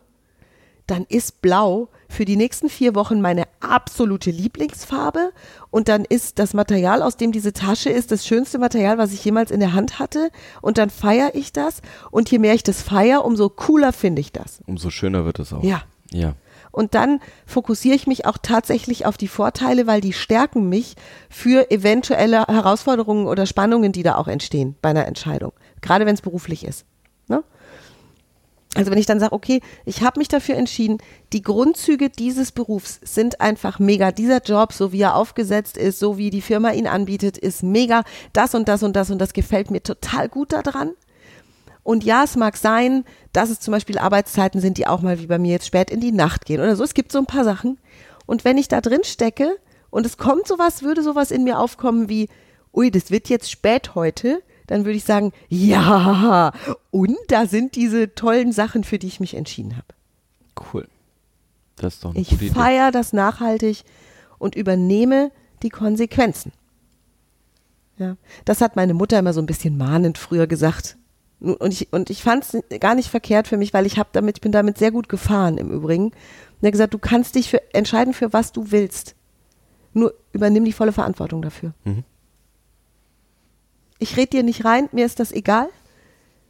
dann 0.87 1.05
ist 1.07 1.41
blau 1.41 1.89
für 2.09 2.25
die 2.25 2.35
nächsten 2.35 2.67
vier 2.67 2.95
Wochen 2.95 3.21
meine 3.21 3.43
absolute 3.59 4.31
Lieblingsfarbe 4.31 5.31
und 5.69 5.87
dann 5.87 6.03
ist 6.03 6.39
das 6.39 6.53
Material, 6.53 7.03
aus 7.03 7.15
dem 7.15 7.31
diese 7.31 7.53
Tasche 7.53 7.91
ist, 7.91 8.11
das 8.11 8.25
schönste 8.25 8.57
Material, 8.57 8.97
was 8.97 9.13
ich 9.13 9.23
jemals 9.23 9.51
in 9.51 9.59
der 9.59 9.73
Hand 9.73 9.99
hatte 9.99 10.31
und 10.61 10.79
dann 10.79 10.89
feiere 10.89 11.35
ich 11.35 11.53
das 11.53 11.81
und 12.09 12.29
je 12.29 12.39
mehr 12.39 12.55
ich 12.55 12.63
das 12.63 12.81
feiere, 12.81 13.23
umso 13.23 13.49
cooler 13.49 13.93
finde 13.93 14.19
ich 14.19 14.31
das. 14.31 14.61
Umso 14.65 14.89
schöner 14.89 15.25
wird 15.25 15.39
es 15.39 15.53
auch. 15.53 15.63
Ja. 15.63 15.83
Ja. 16.13 16.35
Und 16.71 16.95
dann 16.95 17.19
fokussiere 17.45 17.95
ich 17.95 18.07
mich 18.07 18.25
auch 18.25 18.37
tatsächlich 18.41 19.05
auf 19.05 19.17
die 19.17 19.27
Vorteile, 19.27 19.87
weil 19.87 20.01
die 20.01 20.13
stärken 20.13 20.69
mich 20.69 20.95
für 21.29 21.69
eventuelle 21.69 22.45
Herausforderungen 22.47 23.27
oder 23.27 23.45
Spannungen, 23.45 23.91
die 23.91 24.03
da 24.03 24.15
auch 24.15 24.27
entstehen 24.27 24.75
bei 24.81 24.89
einer 24.89 25.05
Entscheidung. 25.05 25.51
Gerade 25.81 26.05
wenn 26.05 26.15
es 26.15 26.21
beruflich 26.21 26.65
ist. 26.65 26.85
Ne? 27.27 27.43
Also 28.73 28.89
wenn 28.89 28.97
ich 28.97 29.05
dann 29.05 29.19
sage, 29.19 29.33
okay, 29.33 29.59
ich 29.85 30.01
habe 30.01 30.19
mich 30.19 30.29
dafür 30.29 30.55
entschieden, 30.55 30.99
die 31.33 31.41
Grundzüge 31.41 32.09
dieses 32.09 32.53
Berufs 32.53 33.01
sind 33.03 33.41
einfach 33.41 33.79
mega. 33.79 34.11
Dieser 34.13 34.41
Job, 34.41 34.71
so 34.71 34.93
wie 34.93 35.01
er 35.01 35.15
aufgesetzt 35.15 35.75
ist, 35.75 35.99
so 35.99 36.17
wie 36.17 36.29
die 36.29 36.41
Firma 36.41 36.71
ihn 36.71 36.87
anbietet, 36.87 37.37
ist 37.37 37.63
mega. 37.63 38.03
Das 38.31 38.55
und 38.55 38.69
das 38.69 38.81
und 38.83 38.95
das 38.95 39.11
und 39.11 39.19
das 39.19 39.33
gefällt 39.33 39.71
mir 39.71 39.83
total 39.83 40.29
gut 40.29 40.53
daran. 40.53 40.91
Und 41.83 42.03
ja, 42.03 42.23
es 42.23 42.35
mag 42.35 42.57
sein, 42.57 43.05
dass 43.33 43.49
es 43.49 43.59
zum 43.59 43.71
Beispiel 43.71 43.97
Arbeitszeiten 43.97 44.61
sind, 44.61 44.77
die 44.77 44.87
auch 44.87 45.01
mal 45.01 45.19
wie 45.19 45.27
bei 45.27 45.39
mir 45.39 45.51
jetzt 45.51 45.65
spät 45.65 45.89
in 45.89 45.99
die 45.99 46.11
Nacht 46.11 46.45
gehen 46.45 46.61
oder 46.61 46.75
so. 46.75 46.83
Es 46.83 46.93
gibt 46.93 47.11
so 47.11 47.19
ein 47.19 47.25
paar 47.25 47.43
Sachen. 47.43 47.79
Und 48.25 48.45
wenn 48.45 48.57
ich 48.57 48.67
da 48.67 48.81
drin 48.81 49.03
stecke 49.03 49.57
und 49.89 50.05
es 50.05 50.17
kommt 50.17 50.47
sowas, 50.47 50.83
würde 50.83 51.01
sowas 51.01 51.31
in 51.31 51.43
mir 51.43 51.59
aufkommen 51.59 52.07
wie, 52.07 52.29
ui, 52.73 52.91
das 52.91 53.09
wird 53.09 53.29
jetzt 53.29 53.49
spät 53.49 53.95
heute, 53.95 54.43
dann 54.67 54.85
würde 54.85 54.97
ich 54.97 55.03
sagen, 55.03 55.33
ja, 55.49 56.53
und 56.91 57.17
da 57.27 57.45
sind 57.45 57.75
diese 57.75 58.13
tollen 58.15 58.51
Sachen, 58.53 58.83
für 58.83 58.99
die 58.99 59.07
ich 59.07 59.19
mich 59.19 59.33
entschieden 59.33 59.75
habe. 59.75 59.87
Cool. 60.73 60.87
Das 61.75 61.95
ist 61.95 62.05
doch 62.05 62.11
eine 62.11 62.19
Ich 62.19 62.37
feiere 62.51 62.91
das 62.91 63.11
nachhaltig 63.11 63.83
und 64.37 64.55
übernehme 64.55 65.31
die 65.63 65.69
Konsequenzen. 65.69 66.53
Ja, 67.97 68.15
das 68.45 68.61
hat 68.61 68.75
meine 68.75 68.93
Mutter 68.93 69.19
immer 69.19 69.33
so 69.33 69.41
ein 69.41 69.45
bisschen 69.45 69.77
mahnend 69.77 70.17
früher 70.17 70.47
gesagt. 70.47 70.97
Und 71.41 71.73
ich, 71.73 71.91
und 71.91 72.11
ich 72.11 72.21
fand 72.21 72.43
es 72.43 72.79
gar 72.79 72.93
nicht 72.93 73.09
verkehrt 73.09 73.47
für 73.47 73.57
mich, 73.57 73.73
weil 73.73 73.87
ich 73.87 73.97
habe 73.97 74.09
damit, 74.11 74.37
ich 74.37 74.41
bin 74.41 74.51
damit 74.51 74.77
sehr 74.77 74.91
gut 74.91 75.09
gefahren 75.09 75.57
im 75.57 75.71
Übrigen. 75.71 76.05
Und 76.05 76.13
er 76.61 76.67
hat 76.67 76.73
gesagt, 76.73 76.93
du 76.93 76.99
kannst 76.99 77.33
dich 77.33 77.49
für, 77.49 77.73
entscheiden 77.73 78.13
für 78.13 78.31
was 78.31 78.51
du 78.51 78.71
willst. 78.71 79.15
Nur 79.93 80.13
übernimm 80.33 80.65
die 80.65 80.71
volle 80.71 80.91
Verantwortung 80.91 81.41
dafür. 81.41 81.73
Mhm. 81.83 82.03
Ich 83.97 84.17
rede 84.17 84.29
dir 84.29 84.43
nicht 84.43 84.65
rein, 84.65 84.87
mir 84.91 85.05
ist 85.05 85.19
das 85.19 85.31
egal. 85.31 85.67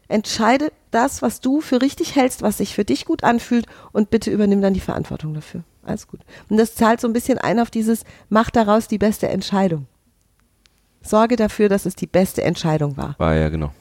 Entscheide 0.10 0.74
das, 0.92 1.22
was 1.22 1.40
du 1.40 1.62
für 1.62 1.82
richtig 1.82 2.16
hältst, 2.16 2.42
was 2.42 2.58
sich 2.58 2.76
für 2.76 2.84
dich 2.84 3.06
gut 3.06 3.24
anfühlt 3.24 3.68
und 3.94 4.10
bitte 4.10 4.30
übernimm 4.30 4.62
dann 4.62 4.74
die 4.74 4.82
Verantwortung 4.82 5.34
dafür. 5.34 5.64
Alles 5.84 6.08
gut. 6.08 6.20
Und 6.50 6.58
das 6.58 6.76
zahlt 6.76 7.00
so 7.00 7.08
ein 7.08 7.14
bisschen 7.14 7.38
ein 7.38 7.60
auf 7.62 7.72
dieses, 7.72 8.04
mach 8.28 8.52
daraus 8.52 8.90
die 8.90 8.98
beste 8.98 9.30
Entscheidung. 9.30 9.88
Sorge 11.02 11.38
dafür, 11.38 11.70
dass 11.70 11.86
es 11.86 11.96
die 11.96 12.08
beste 12.08 12.44
Entscheidung 12.44 12.98
war. 12.98 13.16
War 13.18 13.36
ja, 13.36 13.48
genau. 13.48 13.72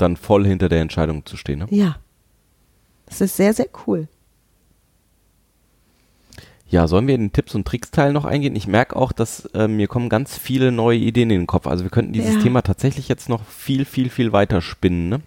Dann 0.00 0.16
voll 0.16 0.46
hinter 0.46 0.68
der 0.68 0.80
Entscheidung 0.80 1.26
zu 1.26 1.36
stehen. 1.36 1.60
Ne? 1.60 1.66
Ja. 1.70 1.96
Das 3.06 3.20
ist 3.20 3.36
sehr, 3.36 3.52
sehr 3.52 3.68
cool. 3.86 4.08
Ja, 6.68 6.86
sollen 6.86 7.08
wir 7.08 7.16
in 7.16 7.22
den 7.22 7.32
Tipps 7.32 7.56
und 7.56 7.66
Tricks 7.66 7.90
Teil 7.90 8.12
noch 8.12 8.24
eingehen? 8.24 8.54
Ich 8.54 8.68
merke 8.68 8.94
auch, 8.94 9.10
dass 9.10 9.44
äh, 9.54 9.66
mir 9.66 9.88
kommen 9.88 10.08
ganz 10.08 10.38
viele 10.38 10.70
neue 10.70 10.98
Ideen 10.98 11.30
in 11.30 11.40
den 11.40 11.46
Kopf. 11.48 11.66
Also 11.66 11.82
wir 11.82 11.90
könnten 11.90 12.12
dieses 12.12 12.36
Ja. 12.36 12.40
Thema 12.40 12.62
tatsächlich 12.62 13.08
jetzt 13.08 13.28
noch 13.28 13.44
viel, 13.44 13.84
viel, 13.84 14.08
viel 14.08 14.32
weiter 14.32 14.60
spinnen. 14.60 15.08
Ne? 15.08 15.20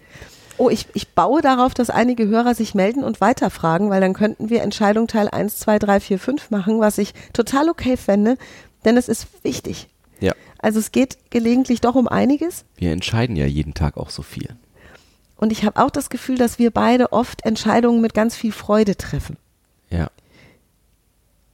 Oh, 0.58 0.70
ich, 0.70 0.88
ich 0.94 1.10
baue 1.10 1.42
darauf, 1.42 1.74
dass 1.74 1.90
einige 1.90 2.28
Hörer 2.28 2.56
sich 2.56 2.76
melden 2.76 3.04
und 3.04 3.20
weiterfragen, 3.20 3.90
weil 3.90 4.00
dann 4.00 4.14
könnten 4.14 4.50
wir 4.50 4.62
Entscheidung 4.62 5.08
Teil 5.08 5.28
1, 5.28 5.58
2, 5.58 5.80
3, 5.80 6.00
4, 6.00 6.20
5 6.20 6.52
machen, 6.52 6.80
was 6.80 6.98
ich 6.98 7.14
total 7.34 7.70
okay 7.70 7.98
fände, 7.98 8.38
denn 8.86 8.96
es 8.96 9.10
ist 9.10 9.28
wichtig. 9.44 9.90
Ja. 10.22 10.32
Also 10.60 10.80
es 10.80 10.94
geht 10.94 11.18
gelegentlich 11.30 11.82
doch 11.82 11.96
um 11.96 12.08
einiges 12.08 12.64
Wir 12.78 12.94
entscheiden 12.94 13.36
ja 13.36 13.46
jeden 13.46 13.74
Tag 13.74 13.98
auch 13.98 14.10
so 14.10 14.22
viel. 14.22 14.56
Und 15.43 15.51
ich 15.51 15.65
habe 15.65 15.84
auch 15.84 15.91
das 15.91 16.10
Gefühl, 16.10 16.38
dass 16.38 16.58
wir 16.58 16.71
beide 16.71 17.12
oft 17.12 17.45
Entscheidungen 17.45 17.99
mit 17.99 18.13
ganz 18.13 18.34
viel 18.34 18.53
Freude 18.53 18.95
treffen. 18.95 19.36
Ja. 19.89 20.08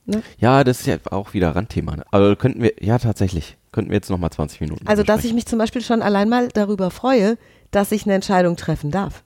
Ne? 0.05 0.21
Ja, 0.37 0.63
das 0.63 0.81
ist 0.81 0.85
ja 0.85 0.97
auch 1.09 1.33
wieder 1.33 1.55
Randthema. 1.55 1.95
Ne? 1.95 2.05
Aber 2.11 2.35
könnten 2.35 2.61
wir, 2.61 2.73
ja 2.79 2.99
tatsächlich, 2.99 3.57
könnten 3.71 3.89
wir 3.89 3.95
jetzt 3.95 4.11
nochmal 4.11 4.29
20 4.29 4.61
Minuten. 4.61 4.87
Also 4.87 5.01
dass 5.01 5.23
ich 5.23 5.33
mich 5.33 5.47
zum 5.47 5.57
Beispiel 5.57 5.81
schon 5.81 6.03
allein 6.03 6.29
mal 6.29 6.49
darüber 6.49 6.91
freue, 6.91 7.39
dass 7.71 7.91
ich 7.91 8.05
eine 8.05 8.13
Entscheidung 8.13 8.57
treffen 8.57 8.91
darf. 8.91 9.23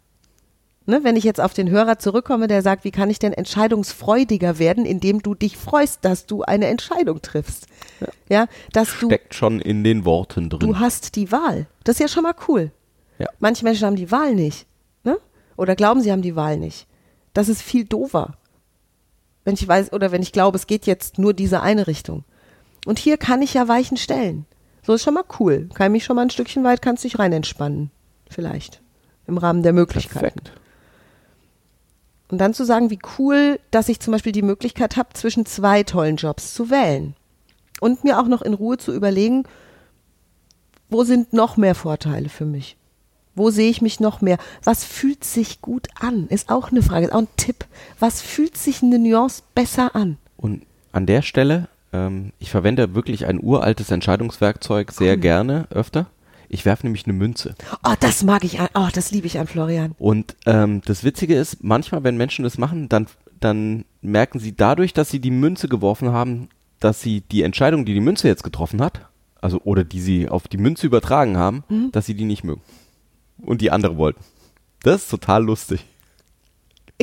Ne, 0.86 1.02
wenn 1.04 1.18
ich 1.18 1.26
jetzt 1.26 1.42
auf 1.42 1.54
den 1.54 1.70
Hörer 1.70 2.00
zurückkomme, 2.00 2.48
der 2.48 2.62
sagt, 2.62 2.86
wie 2.86 2.92
kann 2.92 3.10
ich 3.10 3.20
denn 3.20 3.34
entscheidungsfreudiger 3.34 4.60
werden, 4.60 4.86
indem 4.86 5.22
du 5.22 5.36
dich 5.36 5.58
freust, 5.58 6.06
dass 6.06 6.26
du 6.26 6.44
eine 6.44 6.68
Entscheidung 6.68 7.22
triffst. 7.22 7.68
Ja, 8.30 8.48
dass 8.72 8.98
du, 9.00 9.08
Steckt 9.08 9.36
schon 9.36 9.60
in 9.60 9.84
den 9.84 10.06
Worten 10.06 10.50
drin. 10.50 10.60
du 10.60 10.80
hast 10.80 11.18
die 11.18 11.34
Wahl. 11.34 11.68
Das 11.84 11.96
ist 11.96 12.00
ja 12.00 12.08
schon 12.08 12.24
mal 12.24 12.36
cool. 12.48 12.72
Ja. 13.20 13.28
Manche 13.40 13.64
Menschen 13.64 13.86
haben 13.86 13.96
die 13.96 14.12
Wahl 14.12 14.36
nicht. 14.36 14.66
Ne? 15.04 15.18
Oder 15.58 15.76
glauben, 15.76 16.02
sie 16.02 16.12
haben 16.12 16.22
die 16.22 16.36
Wahl 16.36 16.58
nicht. 16.58 16.88
Das 17.34 17.50
ist 17.50 17.62
viel 17.62 17.86
doofer. 17.86 18.38
Wenn 19.46 19.56
ich 19.56 19.68
weiß, 19.68 19.94
oder 19.94 20.12
wenn 20.12 20.22
ich 20.22 20.32
glaube, 20.32 20.58
es 20.58 20.68
geht 20.68 20.86
jetzt 20.86 21.20
nur 21.20 21.34
diese 21.34 21.62
eine 21.62 21.88
Richtung. 21.88 22.24
Und 22.86 23.00
hier 23.00 23.18
kann 23.18 23.42
ich 23.42 23.54
ja 23.54 23.68
Weichen 23.68 23.98
stellen. 23.98 24.46
So 24.86 24.94
ist 24.94 25.04
schon 25.04 25.14
mal 25.14 25.24
cool. 25.40 25.70
Kann 25.74 25.92
mich 25.92 26.04
schon 26.04 26.16
mal 26.16 26.24
ein 26.24 26.30
Stückchen 26.30 26.64
weit, 26.64 26.82
kannst 26.82 27.04
dich 27.04 27.20
rein 27.20 27.34
entspannen. 27.34 27.92
Vielleicht. 28.30 28.82
Im 29.28 29.38
Rahmen 29.38 29.64
der 29.64 29.74
Möglichkeiten. 29.74 30.20
Perfekt. 30.20 30.54
Und 32.30 32.40
dann 32.40 32.54
zu 32.54 32.66
sagen, 32.66 32.90
wie 32.90 33.00
cool, 33.20 33.60
dass 33.72 33.90
ich 33.90 34.00
zum 34.00 34.12
Beispiel 34.12 34.32
die 34.32 34.42
Möglichkeit 34.42 34.98
habe, 34.98 35.14
zwischen 35.14 35.46
zwei 35.46 35.84
tollen 35.84 36.16
Jobs 36.16 36.54
zu 36.54 36.70
wählen. 36.70 37.16
Und 37.80 38.04
mir 38.04 38.20
auch 38.20 38.28
noch 38.28 38.42
in 38.42 38.54
Ruhe 38.54 38.78
zu 38.78 38.94
überlegen, 38.94 39.44
wo 40.90 41.04
sind 41.04 41.34
noch 41.34 41.58
mehr 41.58 41.76
Vorteile 41.76 42.30
für 42.30 42.46
mich? 42.46 42.78
Wo 43.36 43.50
sehe 43.50 43.70
ich 43.70 43.82
mich 43.82 44.00
noch 44.00 44.22
mehr? 44.22 44.38
Was 44.64 44.84
fühlt 44.84 45.24
sich 45.24 45.62
gut 45.62 45.88
an? 46.00 46.28
Ist 46.28 46.50
auch 46.50 46.72
eine 46.72 46.84
Frage, 46.84 47.08
ist 47.08 47.14
auch 47.14 47.20
ein 47.20 47.28
Tipp. 47.38 47.66
Was 48.00 48.22
fühlt 48.22 48.58
sich 48.58 48.84
eine 48.84 49.00
Nuance 49.00 49.44
besser 49.56 49.96
an? 49.96 50.18
Und 50.38 50.64
an 50.92 51.06
der 51.06 51.24
Stelle, 51.24 51.68
ähm, 51.92 52.32
ich 52.40 52.52
verwende 52.52 52.94
wirklich 52.94 53.26
ein 53.26 53.40
uraltes 53.42 53.90
Entscheidungswerkzeug 53.90 54.92
sehr 54.92 55.18
gerne 55.18 55.68
öfter. 55.72 56.08
Ich 56.48 56.66
werfe 56.66 56.86
nämlich 56.86 57.06
eine 57.06 57.14
Münze. 57.14 57.56
Oh, 57.84 57.96
das 58.00 58.24
mag 58.24 58.44
ich 58.44 58.60
an. 58.60 58.68
Oh, 58.76 58.90
das 58.94 59.10
liebe 59.10 59.26
ich 59.26 59.40
an 59.40 59.48
Florian. 59.48 59.96
Und 59.98 60.36
ähm, 60.46 60.82
das 60.86 61.04
Witzige 61.04 61.36
ist, 61.36 61.64
manchmal, 61.64 62.04
wenn 62.04 62.16
Menschen 62.16 62.44
das 62.44 62.60
machen, 62.60 62.90
dann, 62.90 63.08
dann 63.40 63.86
merken 64.02 64.38
sie 64.38 64.56
dadurch, 64.56 64.94
dass 64.94 65.10
sie 65.10 65.20
die 65.20 65.32
Münze 65.32 65.68
geworfen 65.68 66.12
haben, 66.12 66.50
dass 66.80 67.02
sie 67.02 67.22
die 67.22 67.42
Entscheidung, 67.42 67.86
die 67.86 67.96
die 67.96 68.02
Münze 68.02 68.28
jetzt 68.28 68.44
getroffen 68.44 68.82
hat, 68.84 69.08
also 69.42 69.60
oder 69.64 69.84
die 69.84 70.02
sie 70.02 70.30
auf 70.30 70.48
die 70.48 70.58
Münze 70.58 70.86
übertragen 70.86 71.38
haben, 71.38 71.64
dass 71.92 72.06
sie 72.06 72.14
die 72.14 72.26
nicht 72.26 72.44
mögen. 72.44 72.62
Und 73.44 73.62
die 73.62 73.72
andere 73.72 73.98
wollten. 73.98 74.24
Das 74.84 75.04
ist 75.04 75.10
total 75.10 75.44
lustig. 75.44 75.86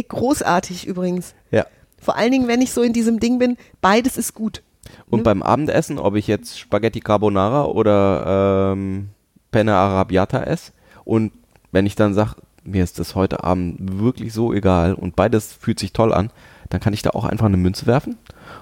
Großartig 0.08 0.86
übrigens. 0.86 1.34
Ja. 1.50 1.66
Vor 2.00 2.16
allen 2.16 2.32
Dingen, 2.32 2.48
wenn 2.48 2.62
ich 2.62 2.72
so 2.72 2.82
in 2.82 2.94
diesem 2.94 3.20
Ding 3.20 3.38
bin, 3.38 3.58
beides 3.82 4.16
ist 4.16 4.34
gut. 4.34 4.62
Und 5.08 5.24
beim 5.24 5.42
Abendessen, 5.42 5.98
ob 5.98 6.14
ich 6.14 6.26
jetzt 6.26 6.58
Spaghetti 6.58 7.00
Carbonara 7.00 7.64
oder 7.64 8.72
ähm, 8.72 9.10
Penne 9.50 9.74
Arabiata 9.74 10.42
esse 10.42 10.72
und 11.04 11.32
wenn 11.72 11.86
ich 11.86 11.96
dann 11.96 12.14
sage, 12.14 12.36
mir 12.64 12.84
ist 12.84 12.98
das 12.98 13.14
heute 13.14 13.44
Abend 13.44 13.98
wirklich 14.00 14.32
so 14.32 14.52
egal 14.52 14.94
und 14.94 15.16
beides 15.16 15.52
fühlt 15.52 15.78
sich 15.78 15.92
toll 15.92 16.12
an, 16.12 16.30
dann 16.68 16.80
kann 16.80 16.92
ich 16.92 17.02
da 17.02 17.10
auch 17.10 17.24
einfach 17.24 17.46
eine 17.46 17.56
Münze 17.56 17.86
werfen 17.86 18.16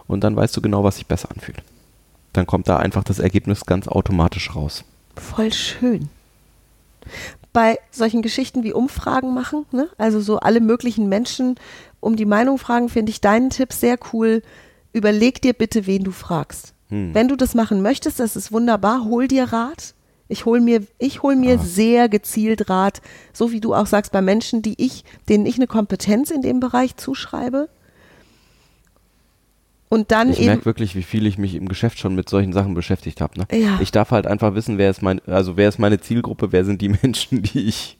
und 0.07 0.25
dann 0.25 0.37
weißt 0.37 0.57
du 0.57 0.61
genau, 0.61 0.85
was 0.85 0.97
sich 0.97 1.07
besser 1.07 1.31
anfühlt. 1.31 1.63
Dann 2.33 2.47
kommt 2.47 2.69
da 2.69 2.77
einfach 2.79 3.05
das 3.05 3.19
Ergebnis 3.19 3.65
ganz 3.65 3.89
automatisch 3.89 4.55
raus. 4.55 4.85
Voll 5.17 5.53
schön. 5.53 6.09
Bei 7.59 7.81
solchen 7.91 8.23
Geschichten 8.23 8.63
wie 8.63 8.73
Umfragen 8.73 9.35
machen, 9.35 9.67
ne? 9.73 9.89
also 9.99 10.21
so 10.21 10.39
alle 10.39 10.61
möglichen 10.61 11.09
Menschen 11.09 11.57
um 11.99 12.15
die 12.15 12.25
Meinung 12.25 12.57
fragen, 12.57 12.89
finde 12.89 13.11
ich 13.11 13.21
deinen 13.21 13.51
Tipp 13.51 13.73
sehr 13.73 13.99
cool. 14.13 14.43
Überleg 14.93 15.43
dir 15.43 15.55
bitte, 15.55 15.85
wen 15.89 16.05
du 16.05 16.13
fragst. 16.13 16.73
Hm. 16.89 17.13
Wenn 17.15 17.27
du 17.27 17.35
das 17.35 17.57
machen 17.57 17.83
möchtest, 17.83 18.21
das 18.21 18.37
ist 18.37 18.53
wunderbar, 18.53 19.07
hol 19.07 19.27
dir 19.27 19.53
Rat. 19.53 19.95
Ich 20.29 20.45
hol 20.45 20.61
mir, 20.61 20.87
ich 20.99 21.25
hol 21.25 21.35
mir 21.35 21.57
Ah. 21.57 21.65
sehr 21.65 22.09
gezielt 22.09 22.71
Rat, 22.71 23.03
so 23.33 23.51
wie 23.51 23.59
du 23.59 23.75
auch 23.75 23.87
sagst, 23.89 24.13
bei 24.13 24.23
Menschen, 24.23 24.63
die 24.63 24.77
ich, 24.81 25.03
denen 25.29 25.45
ich 25.45 25.57
eine 25.57 25.67
Kompetenz 25.67 26.31
in 26.31 26.43
dem 26.43 26.61
Bereich 26.61 26.97
zuschreibe. 26.97 27.69
Und 29.89 30.11
dann 30.11 30.31
Ich 30.31 30.41
merke 30.41 30.67
wirklich, 30.67 30.95
wie 30.95 31.03
viel 31.03 31.27
ich 31.27 31.39
mich 31.39 31.55
im 31.55 31.69
Geschäft 31.69 31.99
schon 31.99 32.15
mit 32.15 32.29
solchen 32.29 32.53
Sachen 32.53 32.75
beschäftigt 32.75 33.21
habe. 33.21 33.39
Ne? 33.39 33.47
Ja. 33.59 33.79
Ich 33.81 33.91
darf 33.91 34.11
halt 34.11 34.27
einfach 34.27 34.55
wissen, 34.55 34.77
wer 34.77 34.91
ist 34.91 35.03
mein, 35.03 35.21
also 35.27 35.57
wer 35.57 35.69
ist 35.69 35.79
meine 35.79 36.01
Zielgruppe, 36.01 36.53
wer 36.53 36.65
sind 36.65 36.83
die 36.83 36.89
Menschen, 37.03 37.43
die 37.43 37.61
ich 37.61 37.99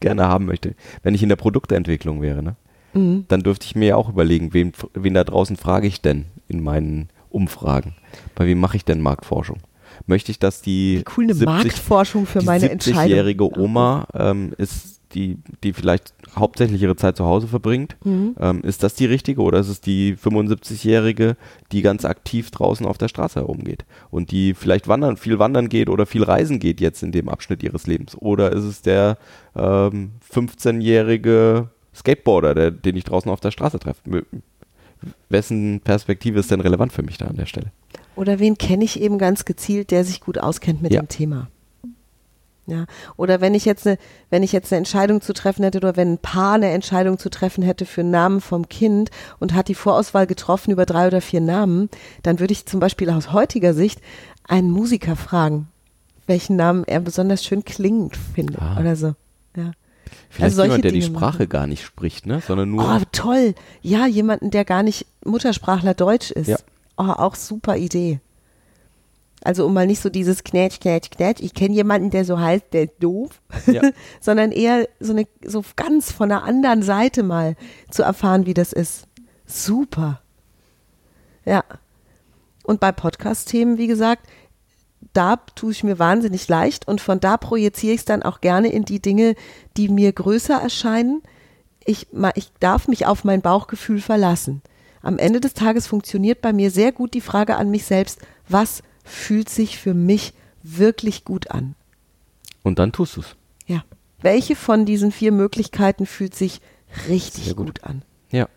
gerne 0.00 0.28
haben 0.28 0.46
möchte. 0.46 0.74
Wenn 1.02 1.14
ich 1.14 1.22
in 1.22 1.28
der 1.28 1.36
Produktentwicklung 1.36 2.22
wäre, 2.22 2.42
ne? 2.42 2.56
Mhm. 2.92 3.26
dann 3.28 3.42
dürfte 3.42 3.66
ich 3.66 3.74
mir 3.74 3.88
ja 3.88 3.96
auch 3.96 4.08
überlegen, 4.08 4.54
wen, 4.54 4.72
wen 4.94 5.12
da 5.12 5.24
draußen 5.24 5.56
frage 5.56 5.86
ich 5.86 6.00
denn 6.00 6.26
in 6.48 6.62
meinen 6.62 7.10
Umfragen? 7.28 7.94
Bei 8.34 8.46
wem 8.46 8.58
mache 8.58 8.76
ich 8.76 8.84
denn 8.84 9.00
Marktforschung? 9.00 9.58
Möchte 10.06 10.30
ich, 10.30 10.38
dass 10.38 10.62
die 10.62 11.04
cool 11.16 11.24
eine 11.24 11.34
70 11.34 11.46
Marktforschung 11.46 12.26
für 12.26 12.40
die 12.40 12.46
meine 12.46 12.70
Entscheidung. 12.70 13.02
70-jährige 13.02 13.58
Oma 13.58 14.06
ähm, 14.14 14.54
ist 14.56 14.95
die, 15.16 15.38
die 15.64 15.72
vielleicht 15.72 16.14
hauptsächlich 16.36 16.80
ihre 16.82 16.94
Zeit 16.94 17.16
zu 17.16 17.24
Hause 17.24 17.48
verbringt. 17.48 17.96
Mhm. 18.04 18.36
Ähm, 18.38 18.60
ist 18.62 18.82
das 18.82 18.94
die 18.94 19.06
richtige 19.06 19.40
oder 19.40 19.58
ist 19.58 19.68
es 19.68 19.80
die 19.80 20.14
75-jährige, 20.14 21.36
die 21.72 21.82
ganz 21.82 22.04
aktiv 22.04 22.50
draußen 22.50 22.86
auf 22.86 22.98
der 22.98 23.08
Straße 23.08 23.40
herumgeht 23.40 23.84
und 24.10 24.30
die 24.30 24.54
vielleicht 24.54 24.86
wandern, 24.88 25.16
viel 25.16 25.38
wandern 25.38 25.68
geht 25.68 25.88
oder 25.88 26.06
viel 26.06 26.22
reisen 26.22 26.58
geht 26.60 26.80
jetzt 26.80 27.02
in 27.02 27.12
dem 27.12 27.28
Abschnitt 27.28 27.62
ihres 27.62 27.86
Lebens? 27.86 28.16
Oder 28.20 28.52
ist 28.52 28.64
es 28.64 28.82
der 28.82 29.16
ähm, 29.56 30.12
15-jährige 30.32 31.70
Skateboarder, 31.94 32.54
der, 32.54 32.70
den 32.70 32.96
ich 32.96 33.04
draußen 33.04 33.30
auf 33.30 33.40
der 33.40 33.50
Straße 33.50 33.78
treffe? 33.78 34.02
Wessen 35.28 35.80
Perspektive 35.80 36.40
ist 36.40 36.50
denn 36.50 36.60
relevant 36.60 36.92
für 36.92 37.02
mich 37.02 37.18
da 37.18 37.26
an 37.26 37.36
der 37.36 37.46
Stelle? 37.46 37.72
Oder 38.16 38.38
wen 38.38 38.56
kenne 38.58 38.84
ich 38.84 39.00
eben 39.00 39.18
ganz 39.18 39.44
gezielt, 39.44 39.90
der 39.90 40.04
sich 40.04 40.20
gut 40.20 40.38
auskennt 40.38 40.82
mit 40.82 40.92
Ja. 40.92 41.00
dem 41.02 41.08
Thema. 41.08 41.48
Ja. 42.68 42.86
Oder 43.16 43.40
wenn 43.40 43.54
ich 43.54 43.64
jetzt 43.64 43.86
eine, 43.86 43.96
wenn 44.30 44.42
ich 44.42 44.50
jetzt 44.52 44.72
eine 44.72 44.78
Entscheidung 44.78 45.20
zu 45.20 45.32
treffen 45.32 45.62
hätte 45.62 45.78
oder 45.78 45.96
wenn 45.96 46.14
ein 46.14 46.18
Paar 46.18 46.54
eine 46.54 46.70
Entscheidung 46.70 47.16
zu 47.18 47.30
treffen 47.30 47.62
hätte 47.62 47.86
für 47.86 48.00
einen 48.00 48.10
Namen 48.10 48.40
vom 48.40 48.68
Kind 48.68 49.10
und 49.38 49.54
hat 49.54 49.68
die 49.68 49.74
Vorauswahl 49.76 50.26
getroffen 50.26 50.72
über 50.72 50.84
drei 50.84 51.06
oder 51.06 51.20
vier 51.20 51.40
Namen, 51.40 51.88
dann 52.24 52.40
würde 52.40 52.52
ich 52.52 52.66
zum 52.66 52.80
Beispiel 52.80 53.08
aus 53.10 53.32
heutiger 53.32 53.72
Sicht 53.72 54.00
einen 54.48 54.70
Musiker 54.70 55.14
fragen, 55.14 55.68
welchen 56.26 56.56
Namen 56.56 56.82
er 56.86 56.98
besonders 57.00 57.44
schön 57.44 57.64
klingend 57.64 58.16
findet 58.34 58.60
Ah. 58.60 58.78
oder 58.80 58.96
so. 58.96 59.14
Ja. 59.56 59.70
Vielleicht 60.28 60.44
Also 60.58 60.62
jemand, 60.64 60.84
der 60.84 60.90
die 60.92 61.00
Dinge 61.00 61.16
Sprache 61.16 61.38
machen. 61.44 61.48
gar 61.48 61.66
nicht 61.68 61.84
spricht, 61.84 62.26
ne? 62.26 62.40
sondern 62.44 62.70
nur 62.70 62.84
Oh, 62.84 63.02
toll. 63.12 63.54
Ja, 63.82 64.06
jemanden, 64.06 64.50
der 64.50 64.64
gar 64.64 64.82
nicht 64.82 65.06
Muttersprachler 65.24 65.94
Deutsch 65.94 66.30
ist. 66.32 66.48
Ja. 66.48 66.56
Oh, 66.96 67.04
auch 67.04 67.34
super 67.36 67.76
Idee. 67.76 68.18
Also 69.46 69.64
um 69.64 69.74
mal 69.74 69.86
nicht 69.86 70.02
so 70.02 70.10
dieses 70.10 70.42
Knätsch, 70.42 70.80
Knätsch, 70.80 71.08
Knätsch, 71.08 71.40
ich 71.40 71.54
kenne 71.54 71.72
jemanden, 71.72 72.10
der 72.10 72.24
so 72.24 72.40
heißt, 72.40 72.64
der 72.72 72.82
ist 72.82 72.94
doof, 72.98 73.40
Ja. 73.66 73.80
sondern 74.20 74.50
eher 74.50 74.88
so 74.98 75.12
eine, 75.12 75.28
so 75.44 75.62
ganz 75.76 76.10
von 76.10 76.30
der 76.30 76.42
anderen 76.42 76.82
Seite 76.82 77.22
mal 77.22 77.54
zu 77.88 78.02
erfahren, 78.02 78.44
wie 78.46 78.54
das 78.54 78.72
ist. 78.72 79.06
Super. 79.46 80.20
Ja. 81.44 81.62
Und 82.64 82.80
bei 82.80 82.90
Podcast-Themen, 82.90 83.78
wie 83.78 83.86
gesagt, 83.86 84.26
da 85.12 85.36
tue 85.36 85.70
ich 85.70 85.84
mir 85.84 86.00
wahnsinnig 86.00 86.48
leicht 86.48 86.88
und 86.88 87.00
von 87.00 87.20
da 87.20 87.36
projiziere 87.36 87.94
ich 87.94 88.00
es 88.00 88.04
dann 88.04 88.24
auch 88.24 88.40
gerne 88.40 88.72
in 88.72 88.84
die 88.84 89.00
Dinge, 89.00 89.36
die 89.76 89.88
mir 89.88 90.12
größer 90.12 90.60
erscheinen. 90.60 91.22
Ich, 91.84 92.08
ich 92.34 92.50
darf 92.58 92.88
mich 92.88 93.06
auf 93.06 93.22
mein 93.22 93.42
Bauchgefühl 93.42 94.00
verlassen. 94.00 94.60
Am 95.02 95.18
Ende 95.18 95.38
des 95.38 95.54
Tages 95.54 95.86
funktioniert 95.86 96.40
bei 96.40 96.52
mir 96.52 96.72
sehr 96.72 96.90
gut 96.90 97.14
die 97.14 97.20
Frage 97.20 97.54
an 97.54 97.70
mich 97.70 97.84
selbst, 97.84 98.18
was 98.48 98.82
fühlt 99.06 99.48
sich 99.48 99.78
für 99.78 99.94
mich 99.94 100.34
wirklich 100.62 101.24
gut 101.24 101.50
an? 101.50 101.74
Und 102.62 102.78
dann 102.78 102.92
tust 102.92 103.16
du 103.16 103.20
es. 103.20 103.36
Ja. 103.66 103.84
Welche 104.20 104.56
von 104.56 104.84
diesen 104.84 105.12
vier 105.12 105.32
Möglichkeiten 105.32 106.06
fühlt 106.06 106.34
sich 106.34 106.60
richtig 107.08 107.56
gut. 107.56 107.66
gut. 107.66 107.84
an? 107.84 108.02
Ja. 108.30 108.48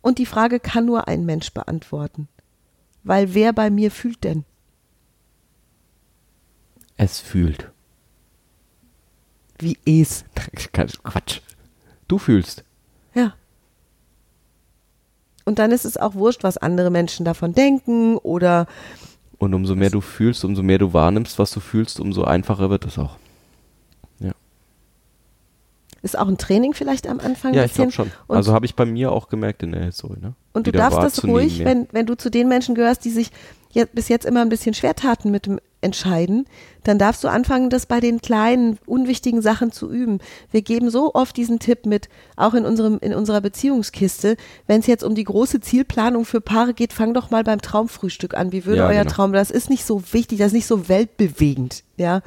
Und 0.00 0.18
die 0.18 0.26
Frage 0.26 0.60
kann 0.60 0.86
nur 0.86 1.08
ein 1.08 1.26
Mensch 1.26 1.52
beantworten. 1.52 2.28
Weil 3.02 3.34
wer 3.34 3.52
bei 3.52 3.70
mir 3.70 3.90
fühlt 3.90 4.22
denn? 4.22 4.44
Es 6.96 7.18
fühlt. 7.18 7.70
Wie 9.58 9.78
es. 9.84 10.24
Quatsch. 10.72 11.40
Du 12.06 12.18
fühlst. 12.18 12.62
Ja. 13.14 13.34
Und 15.44 15.58
dann 15.58 15.72
ist 15.72 15.84
es 15.84 15.96
auch 15.96 16.14
wurscht, 16.14 16.44
was 16.44 16.58
andere 16.58 16.90
Menschen 16.90 17.24
davon 17.24 17.54
denken 17.54 18.16
oder 18.18 18.66
Und 19.42 19.54
umso 19.54 19.74
mehr 19.74 19.90
du 19.90 20.00
fühlst, 20.00 20.44
umso 20.44 20.62
mehr 20.62 20.78
du 20.78 20.92
wahrnimmst, 20.92 21.36
was 21.40 21.50
du 21.50 21.58
fühlst, 21.58 21.98
umso 21.98 22.22
einfacher 22.22 22.70
wird 22.70 22.84
es 22.84 22.96
auch. 22.96 23.16
ist 26.00 26.16
auch 26.16 26.28
ein 26.28 26.38
Training 26.38 26.74
vielleicht 26.74 27.08
am 27.08 27.18
Anfang. 27.18 27.52
Ja, 27.52 27.64
ich 27.64 27.74
glaube 27.74 27.90
schon. 27.90 28.12
Und, 28.28 28.36
also 28.36 28.52
habe 28.52 28.66
ich 28.66 28.76
bei 28.76 28.84
mir 28.84 29.10
auch 29.10 29.28
gemerkt 29.28 29.64
in 29.64 29.72
der 29.72 29.82
History. 29.84 30.18
Ne? 30.20 30.34
und 30.52 30.68
du 30.68 30.72
darfst 30.72 30.98
das 30.98 31.24
ruhig, 31.24 31.64
wenn, 31.64 31.88
wenn 31.90 32.06
du 32.06 32.16
zu 32.16 32.30
den 32.30 32.48
Menschen 32.48 32.76
gehörst, 32.76 33.04
die 33.04 33.10
sich 33.10 33.32
jetzt, 33.72 33.94
bis 33.94 34.08
jetzt 34.08 34.24
immer 34.24 34.40
ein 34.40 34.48
bisschen 34.48 34.74
schwer 34.74 34.94
taten 34.94 35.30
mit 35.30 35.46
dem 35.46 35.60
Entscheiden, 35.82 36.46
dann 36.84 36.98
darfst 36.98 37.24
du 37.24 37.28
anfangen, 37.28 37.68
das 37.68 37.86
bei 37.86 37.98
den 37.98 38.20
kleinen, 38.20 38.78
unwichtigen 38.86 39.42
Sachen 39.42 39.72
zu 39.72 39.90
üben. 39.90 40.20
Wir 40.52 40.62
geben 40.62 40.90
so 40.90 41.12
oft 41.14 41.36
diesen 41.36 41.58
Tipp 41.58 41.86
mit, 41.86 42.08
auch 42.36 42.54
in, 42.54 42.64
unserem, 42.64 42.98
in 43.00 43.12
unserer 43.12 43.40
Beziehungskiste, 43.40 44.36
wenn 44.68 44.80
es 44.80 44.86
jetzt 44.86 45.02
um 45.02 45.16
die 45.16 45.24
große 45.24 45.60
Zielplanung 45.60 46.24
für 46.24 46.40
Paare 46.40 46.72
geht, 46.72 46.92
fang 46.92 47.14
doch 47.14 47.30
mal 47.30 47.42
beim 47.42 47.60
Traumfrühstück 47.60 48.34
an. 48.34 48.52
Wie 48.52 48.64
würde 48.64 48.82
Ja, 48.82 48.86
euer 48.86 49.02
genau. 49.02 49.10
Traum, 49.10 49.32
das 49.32 49.50
ist 49.50 49.70
nicht 49.70 49.84
so 49.84 50.02
wichtig, 50.12 50.38
das 50.38 50.48
ist 50.48 50.54
nicht 50.54 50.66
so 50.66 50.88
weltbewegend, 50.88 51.82
ja. 51.96 52.22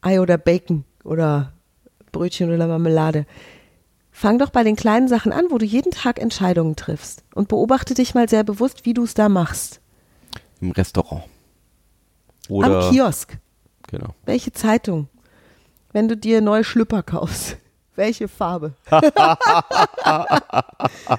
Ei 0.00 0.20
oder 0.20 0.38
Bacon 0.38 0.84
oder 1.02 1.52
Brötchen 2.12 2.54
oder 2.54 2.66
Marmelade. 2.68 3.26
Fang 4.12 4.38
doch 4.38 4.50
bei 4.50 4.62
den 4.62 4.76
kleinen 4.76 5.08
Sachen 5.08 5.32
an, 5.32 5.46
wo 5.50 5.58
du 5.58 5.64
jeden 5.64 5.92
Tag 5.92 6.20
Entscheidungen 6.20 6.76
triffst 6.76 7.24
und 7.34 7.48
beobachte 7.48 7.94
dich 7.94 8.14
mal 8.14 8.28
sehr 8.28 8.44
bewusst, 8.44 8.84
wie 8.84 8.94
du 8.94 9.04
es 9.04 9.14
da 9.14 9.28
machst. 9.28 9.79
Im 10.60 10.70
Restaurant. 10.72 11.24
Oder, 12.48 12.86
Am 12.86 12.90
Kiosk. 12.90 13.38
Genau. 13.88 14.14
Welche 14.24 14.52
Zeitung? 14.52 15.08
Wenn 15.92 16.08
du 16.08 16.16
dir 16.16 16.40
neue 16.40 16.64
Schlüpper 16.64 17.02
kaufst. 17.02 17.56
Welche 17.96 18.28
Farbe? 18.28 18.74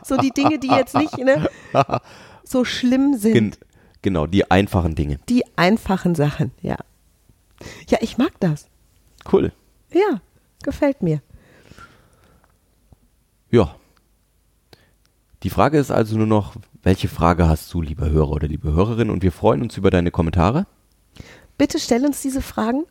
so 0.04 0.18
die 0.18 0.32
Dinge, 0.32 0.58
die 0.58 0.70
jetzt 0.70 0.96
nicht 0.96 1.18
ne, 1.18 1.50
so 2.44 2.66
schlimm 2.66 3.18
sind. 3.18 3.34
Gen 3.34 3.56
genau, 4.02 4.26
die 4.26 4.50
einfachen 4.50 4.96
Dinge. 4.96 5.20
Die 5.30 5.44
einfachen 5.58 6.16
Sachen, 6.16 6.52
ja. 6.62 6.78
Ja, 7.88 8.00
ich 8.02 8.18
mag 8.18 8.32
das. 8.40 8.68
Cool. 9.32 9.52
Ja, 9.94 10.22
gefällt 10.64 11.04
mir. 11.04 11.22
Ja. 13.52 13.76
Die 15.44 15.50
Frage 15.50 15.80
ist 15.80 15.92
also 15.92 16.18
nur 16.18 16.28
noch, 16.28 16.56
welche 16.84 17.08
Frage 17.08 17.48
hast 17.48 17.74
du, 17.74 17.82
lieber 17.82 18.10
Hörer 18.10 18.32
oder 18.32 18.48
liebe 18.48 18.74
Hörerin? 18.74 19.10
Und 19.10 19.24
wir 19.24 19.32
freuen 19.32 19.62
uns 19.62 19.76
über 19.78 19.90
deine 19.90 20.12
Kommentare. 20.12 20.68
Bitte 21.58 21.80
stell 21.80 22.06
uns 22.06 22.22
diese 22.22 22.42
Fragen. 22.42 22.84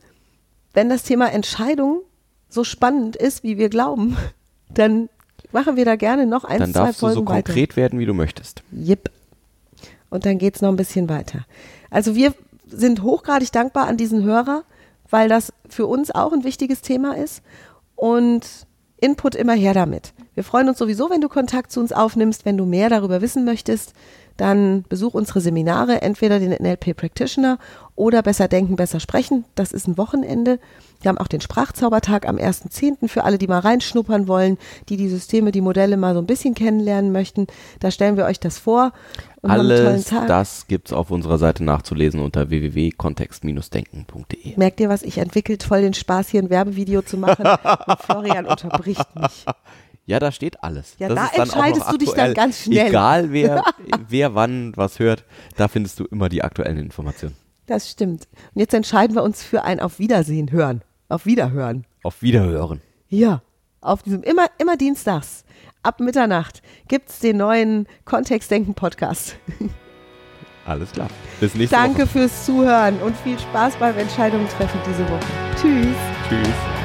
Wenn 0.73 0.89
das 0.89 1.03
Thema 1.03 1.33
Entscheidung 1.33 2.03
so 2.49 2.65
spannend 2.65 3.17
ist, 3.17 3.43
wie 3.43 3.57
wir 3.59 3.69
glauben, 3.69 4.17
dann 4.69 5.09
machen 5.53 5.77
wir 5.77 5.85
da 5.85 5.97
gerne 5.97 6.27
noch 6.27 6.45
ein, 6.45 6.59
Dann 6.59 6.73
zwei 6.73 6.87
darfst 6.87 7.03
du 7.03 7.07
Folgen 7.07 7.21
so 7.21 7.27
weiter. 7.27 7.43
konkret 7.43 7.77
werden, 7.77 7.99
wie 7.99 8.07
du 8.07 8.15
möchtest. 8.15 8.63
Jip. 8.73 9.11
Und 10.09 10.27
dann 10.27 10.39
geht's 10.39 10.61
noch 10.61 10.71
ein 10.71 10.77
bisschen 10.77 11.09
weiter. 11.09 11.47
Also 11.89 12.15
wir 12.17 12.35
sind 12.67 13.03
hochgradig 13.03 13.53
dankbar 13.53 13.87
an 13.87 13.97
diesen 13.97 14.25
Hörer, 14.25 14.65
weil 15.09 15.29
das 15.29 15.53
für 15.69 15.87
uns 15.87 16.11
auch 16.11 16.33
ein 16.33 16.45
wichtiges 16.45 16.83
Thema 16.83 17.17
ist. 17.17 17.43
Und 17.95 18.67
Input 19.01 19.35
immer 19.35 19.55
her 19.55 19.75
damit. 19.75 20.13
Wir 20.35 20.45
freuen 20.45 20.69
uns 20.69 20.79
sowieso, 20.79 21.11
wenn 21.11 21.21
du 21.21 21.29
Kontakt 21.29 21.73
zu 21.73 21.81
uns 21.81 21.93
aufnimmst. 21.93 22.45
Wenn 22.45 22.57
du 22.57 22.67
mehr 22.67 22.89
darüber 22.89 23.21
wissen 23.21 23.45
möchtest, 23.45 23.95
dann 24.41 24.85
besuch 24.89 25.15
unsere 25.15 25.41
Seminare, 25.41 26.03
entweder 26.03 26.39
den 26.39 26.53
NLP 26.53 26.97
Practitioner 26.97 27.59
oder 27.95 28.23
Besser 28.23 28.49
Denken, 28.49 28.77
Besser 28.77 28.99
Sprechen. 28.99 29.45
Das 29.55 29.73
ist 29.73 29.87
ein 29.87 29.99
Wochenende. 29.99 30.59
Wir 31.03 31.11
haben 31.11 31.19
auch 31.19 31.29
den 31.29 31.41
Sprachzaubertag 31.41 32.27
am 32.27 32.37
1.10. 32.37 33.09
für 33.09 33.25
alle, 33.25 33.39
die 33.39 33.47
mal 33.47 33.59
reinschnuppern 33.59 34.29
wollen, 34.29 34.59
die 34.89 34.97
die 34.97 35.09
Systeme, 35.09 35.53
die 35.53 35.61
Modelle 35.61 35.97
mal 35.97 36.15
so 36.15 36.21
ein 36.21 36.27
bisschen 36.27 36.55
kennenlernen 36.55 37.13
möchten. 37.13 37.47
Da 37.81 37.91
stellen 37.91 38.17
wir 38.17 38.25
euch 38.25 38.41
das 38.41 38.59
vor. 38.59 38.93
Alles 39.43 40.11
das 40.27 40.67
gibt's 40.67 40.93
auf 40.93 41.11
unserer 41.11 41.39
Seite 41.39 41.65
nachzulesen 41.65 42.21
unter 42.21 42.51
www.kontext-denken.de. 42.51 44.57
Merkt 44.57 44.81
ihr 44.81 44.89
was? 44.89 45.03
Ich 45.03 45.19
entwickelt 45.19 45.63
voll 45.63 45.83
den 45.83 45.95
Spaß, 45.95 46.29
hier 46.29 46.43
ein 46.43 46.51
Werbevideo 46.51 47.03
zu 47.03 47.17
machen. 47.17 47.47
und 47.47 48.01
Florian 48.01 48.47
unterbricht 48.47 49.17
mich. 49.17 49.47
Ja, 50.11 50.19
da 50.19 50.33
steht 50.33 50.65
alles. 50.65 50.97
Ja, 50.99 51.09
das 51.09 51.17
da 51.17 51.43
entscheidest 51.43 51.93
du 51.93 51.97
dich 51.97 52.11
dann 52.11 52.35
ganz 52.35 52.65
schnell. 52.65 52.89
Egal, 52.89 53.31
wer, 53.33 53.63
wer 54.09 54.35
wann 54.35 54.73
was 54.77 54.99
hört, 54.99 55.25
da 55.57 55.69
findest 55.69 56.01
du 56.01 56.05
immer 56.07 56.29
die 56.29 56.43
aktuellen 56.43 56.79
Informationen. 56.79 57.37
Das 57.67 57.89
stimmt. 57.89 58.27
Und 58.53 58.61
jetzt 58.61 58.75
entscheiden 58.75 59.15
wir 59.15 59.23
uns 59.23 59.45
für 59.45 59.63
ein 59.63 59.79
Auf 59.79 60.01
Wiedersehen 60.01 60.51
hören. 60.51 60.83
Auf 61.09 61.27
Wiederhören. 61.27 61.87
Auf 62.03 62.23
Wiederhören. 62.23 62.81
Ja. 63.09 63.43
Auf 63.81 64.03
diesem, 64.03 64.25
immer, 64.25 64.47
immer 64.59 64.77
dienstags. 64.77 65.45
Ab 65.85 66.01
Mitternacht 66.01 66.61
gibt's 66.89 67.21
den 67.21 67.37
neuen 67.37 67.87
Kontextdenken-Podcast. 68.05 69.37
Alles 70.67 70.91
klar. 70.91 71.07
Bis 71.39 71.55
nächste 71.55 71.77
Danke 71.77 72.03
Woche. 72.03 72.09
fürs 72.09 72.47
Zuhören 72.47 73.01
und 73.01 73.17
viel 73.19 73.39
Spaß 73.39 73.77
beim 73.77 73.97
Entscheidungen 73.97 74.49
treffen 74.49 74.81
diese 74.85 75.09
Woche. 75.09 75.25
Tschüss. 75.55 75.97
Tschüss. 76.29 76.80